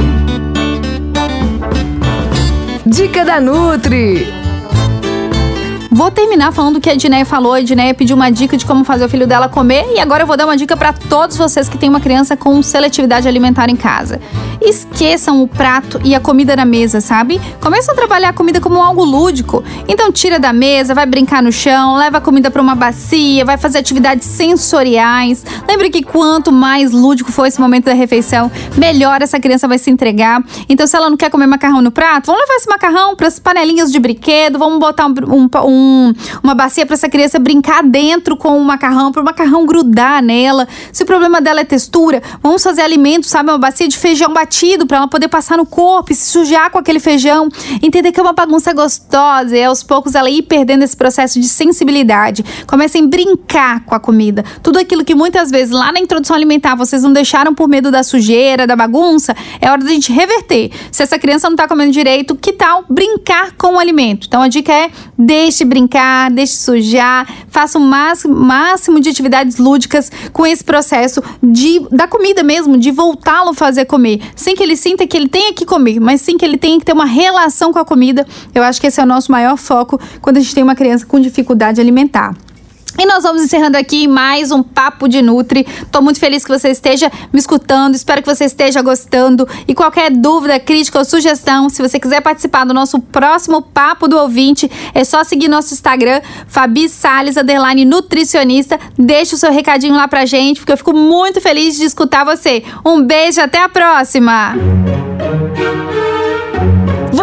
Dica 2.86 3.24
da 3.24 3.40
Nutri. 3.40 4.47
Vou 5.98 6.12
terminar 6.12 6.52
falando 6.52 6.76
o 6.76 6.80
que 6.80 6.88
a 6.88 6.94
Edneia 6.94 7.24
falou. 7.24 7.54
A 7.54 7.60
Edneia 7.60 7.92
pediu 7.92 8.14
uma 8.14 8.30
dica 8.30 8.56
de 8.56 8.64
como 8.64 8.84
fazer 8.84 9.04
o 9.04 9.08
filho 9.08 9.26
dela 9.26 9.48
comer 9.48 9.84
e 9.96 9.98
agora 9.98 10.22
eu 10.22 10.28
vou 10.28 10.36
dar 10.36 10.44
uma 10.44 10.56
dica 10.56 10.76
para 10.76 10.92
todos 10.92 11.36
vocês 11.36 11.68
que 11.68 11.76
têm 11.76 11.88
uma 11.88 11.98
criança 11.98 12.36
com 12.36 12.62
seletividade 12.62 13.26
alimentar 13.26 13.68
em 13.68 13.74
casa. 13.74 14.20
Esqueçam 14.60 15.42
o 15.42 15.48
prato 15.48 16.00
e 16.04 16.14
a 16.14 16.20
comida 16.20 16.54
na 16.54 16.64
mesa, 16.64 17.00
sabe? 17.00 17.40
Começam 17.60 17.94
a 17.94 17.96
trabalhar 17.96 18.28
a 18.28 18.32
comida 18.32 18.60
como 18.60 18.80
algo 18.80 19.02
lúdico. 19.02 19.64
Então 19.88 20.12
tira 20.12 20.38
da 20.38 20.52
mesa, 20.52 20.94
vai 20.94 21.04
brincar 21.04 21.42
no 21.42 21.50
chão, 21.50 21.96
leva 21.96 22.18
a 22.18 22.20
comida 22.20 22.48
para 22.48 22.62
uma 22.62 22.76
bacia, 22.76 23.44
vai 23.44 23.58
fazer 23.58 23.78
atividades 23.78 24.24
sensoriais. 24.28 25.44
Lembre 25.66 25.90
que 25.90 26.04
quanto 26.04 26.52
mais 26.52 26.92
lúdico 26.92 27.32
for 27.32 27.44
esse 27.44 27.60
momento 27.60 27.86
da 27.86 27.92
refeição, 27.94 28.52
melhor 28.76 29.20
essa 29.20 29.40
criança 29.40 29.66
vai 29.66 29.78
se 29.78 29.90
entregar. 29.90 30.44
Então 30.68 30.86
se 30.86 30.96
ela 30.96 31.10
não 31.10 31.16
quer 31.16 31.28
comer 31.28 31.48
macarrão 31.48 31.82
no 31.82 31.90
prato, 31.90 32.26
vamos 32.26 32.42
levar 32.42 32.54
esse 32.54 32.68
macarrão 32.68 33.16
para 33.16 33.26
as 33.26 33.40
panelinhas 33.40 33.90
de 33.90 33.98
brinquedo, 33.98 34.60
vamos 34.60 34.78
botar 34.78 35.06
um, 35.06 35.14
um, 35.26 35.48
um 35.66 35.87
um, 35.88 36.14
uma 36.42 36.54
bacia 36.54 36.84
para 36.84 36.94
essa 36.94 37.08
criança 37.08 37.38
brincar 37.38 37.82
dentro 37.82 38.36
com 38.36 38.58
o 38.58 38.64
macarrão, 38.64 39.10
para 39.10 39.22
o 39.22 39.24
macarrão 39.24 39.64
grudar 39.64 40.22
nela. 40.22 40.68
Se 40.92 41.02
o 41.02 41.06
problema 41.06 41.40
dela 41.40 41.60
é 41.60 41.64
textura, 41.64 42.22
vamos 42.42 42.62
fazer 42.62 42.82
alimentos, 42.82 43.30
sabe? 43.30 43.50
Uma 43.50 43.58
bacia 43.58 43.88
de 43.88 43.96
feijão 43.96 44.32
batido 44.32 44.86
para 44.86 44.98
ela 44.98 45.08
poder 45.08 45.28
passar 45.28 45.56
no 45.56 45.66
corpo 45.66 46.12
e 46.12 46.14
se 46.14 46.30
sujar 46.30 46.70
com 46.70 46.78
aquele 46.78 47.00
feijão. 47.00 47.48
Entender 47.82 48.12
que 48.12 48.20
é 48.20 48.22
uma 48.22 48.32
bagunça 48.32 48.72
gostosa 48.72 49.56
e 49.56 49.64
aos 49.64 49.82
poucos 49.82 50.14
ela 50.14 50.28
ir 50.28 50.42
perdendo 50.42 50.82
esse 50.84 50.96
processo 50.96 51.40
de 51.40 51.48
sensibilidade. 51.48 52.44
Comecem 52.66 53.04
a 53.04 53.06
brincar 53.06 53.84
com 53.84 53.94
a 53.94 54.00
comida. 54.00 54.44
Tudo 54.62 54.78
aquilo 54.78 55.04
que 55.04 55.14
muitas 55.14 55.50
vezes 55.50 55.72
lá 55.72 55.90
na 55.92 56.00
introdução 56.00 56.36
alimentar 56.36 56.74
vocês 56.74 57.02
não 57.02 57.12
deixaram 57.12 57.54
por 57.54 57.68
medo 57.68 57.90
da 57.90 58.02
sujeira, 58.02 58.66
da 58.66 58.76
bagunça, 58.76 59.34
é 59.60 59.70
hora 59.70 59.82
da 59.82 59.90
gente 59.90 60.12
reverter. 60.12 60.70
Se 60.92 61.02
essa 61.02 61.18
criança 61.18 61.48
não 61.48 61.54
está 61.54 61.66
comendo 61.66 61.92
direito, 61.92 62.36
que 62.36 62.52
tal 62.52 62.84
brincar 62.88 63.52
com 63.56 63.74
o 63.74 63.78
alimento? 63.78 64.26
Então 64.26 64.42
a 64.42 64.48
dica 64.48 64.72
é 64.72 64.90
deixe 65.16 65.64
brincar 65.64 65.77
brincar, 65.78 66.30
deixe 66.30 66.54
sujar, 66.54 67.26
faça 67.48 67.78
o 67.78 67.80
máximo, 67.80 68.34
máximo 68.34 69.00
de 69.00 69.08
atividades 69.08 69.58
lúdicas 69.58 70.10
com 70.32 70.44
esse 70.44 70.64
processo 70.64 71.22
de 71.42 71.86
da 71.90 72.08
comida 72.08 72.42
mesmo, 72.42 72.76
de 72.76 72.90
voltá-lo 72.90 73.50
a 73.50 73.54
fazer 73.54 73.84
comer, 73.84 74.20
sem 74.34 74.56
que 74.56 74.62
ele 74.62 74.76
sinta 74.76 75.06
que 75.06 75.16
ele 75.16 75.28
tenha 75.28 75.52
que 75.52 75.64
comer, 75.64 76.00
mas 76.00 76.20
sim 76.20 76.36
que 76.36 76.44
ele 76.44 76.58
tenha 76.58 76.78
que 76.78 76.84
ter 76.84 76.92
uma 76.92 77.06
relação 77.06 77.72
com 77.72 77.78
a 77.78 77.84
comida. 77.84 78.26
Eu 78.54 78.62
acho 78.62 78.80
que 78.80 78.88
esse 78.88 79.00
é 79.00 79.02
o 79.02 79.06
nosso 79.06 79.30
maior 79.30 79.56
foco 79.56 80.00
quando 80.20 80.38
a 80.38 80.40
gente 80.40 80.54
tem 80.54 80.64
uma 80.64 80.74
criança 80.74 81.06
com 81.06 81.20
dificuldade 81.20 81.80
alimentar. 81.80 82.34
E 82.98 83.06
nós 83.06 83.22
vamos 83.22 83.42
encerrando 83.42 83.78
aqui 83.78 84.08
mais 84.08 84.50
um 84.50 84.60
Papo 84.60 85.08
de 85.08 85.22
Nutri. 85.22 85.64
Tô 85.92 86.02
muito 86.02 86.18
feliz 86.18 86.44
que 86.44 86.50
você 86.50 86.70
esteja 86.70 87.12
me 87.32 87.38
escutando, 87.38 87.94
espero 87.94 88.20
que 88.20 88.34
você 88.34 88.44
esteja 88.44 88.82
gostando. 88.82 89.48
E 89.68 89.74
qualquer 89.74 90.10
dúvida, 90.10 90.58
crítica 90.58 90.98
ou 90.98 91.04
sugestão, 91.04 91.68
se 91.68 91.80
você 91.80 92.00
quiser 92.00 92.20
participar 92.20 92.64
do 92.64 92.74
nosso 92.74 92.98
próximo 92.98 93.62
Papo 93.62 94.08
do 94.08 94.18
Ouvinte, 94.18 94.68
é 94.92 95.04
só 95.04 95.22
seguir 95.22 95.46
nosso 95.46 95.72
Instagram, 95.74 96.20
Fabi 96.48 96.88
Salles, 96.88 97.36
underline 97.36 97.84
nutricionista. 97.84 98.80
Deixa 98.98 99.36
o 99.36 99.38
seu 99.38 99.52
recadinho 99.52 99.94
lá 99.94 100.08
pra 100.08 100.26
gente, 100.26 100.58
porque 100.58 100.72
eu 100.72 100.76
fico 100.76 100.92
muito 100.92 101.40
feliz 101.40 101.76
de 101.76 101.84
escutar 101.84 102.24
você. 102.24 102.64
Um 102.84 103.00
beijo, 103.00 103.40
até 103.40 103.62
a 103.62 103.68
próxima! 103.68 104.56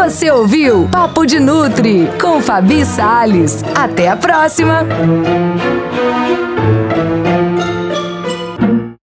Você 0.06 0.30
ouviu 0.30 0.88
Papo 0.91 1.26
de 1.26 1.39
Nutri 1.39 2.08
com 2.22 2.39
Fabi 2.39 2.86
Sales. 2.86 3.63
Até 3.74 4.08
a 4.08 4.15
próxima! 4.15 4.86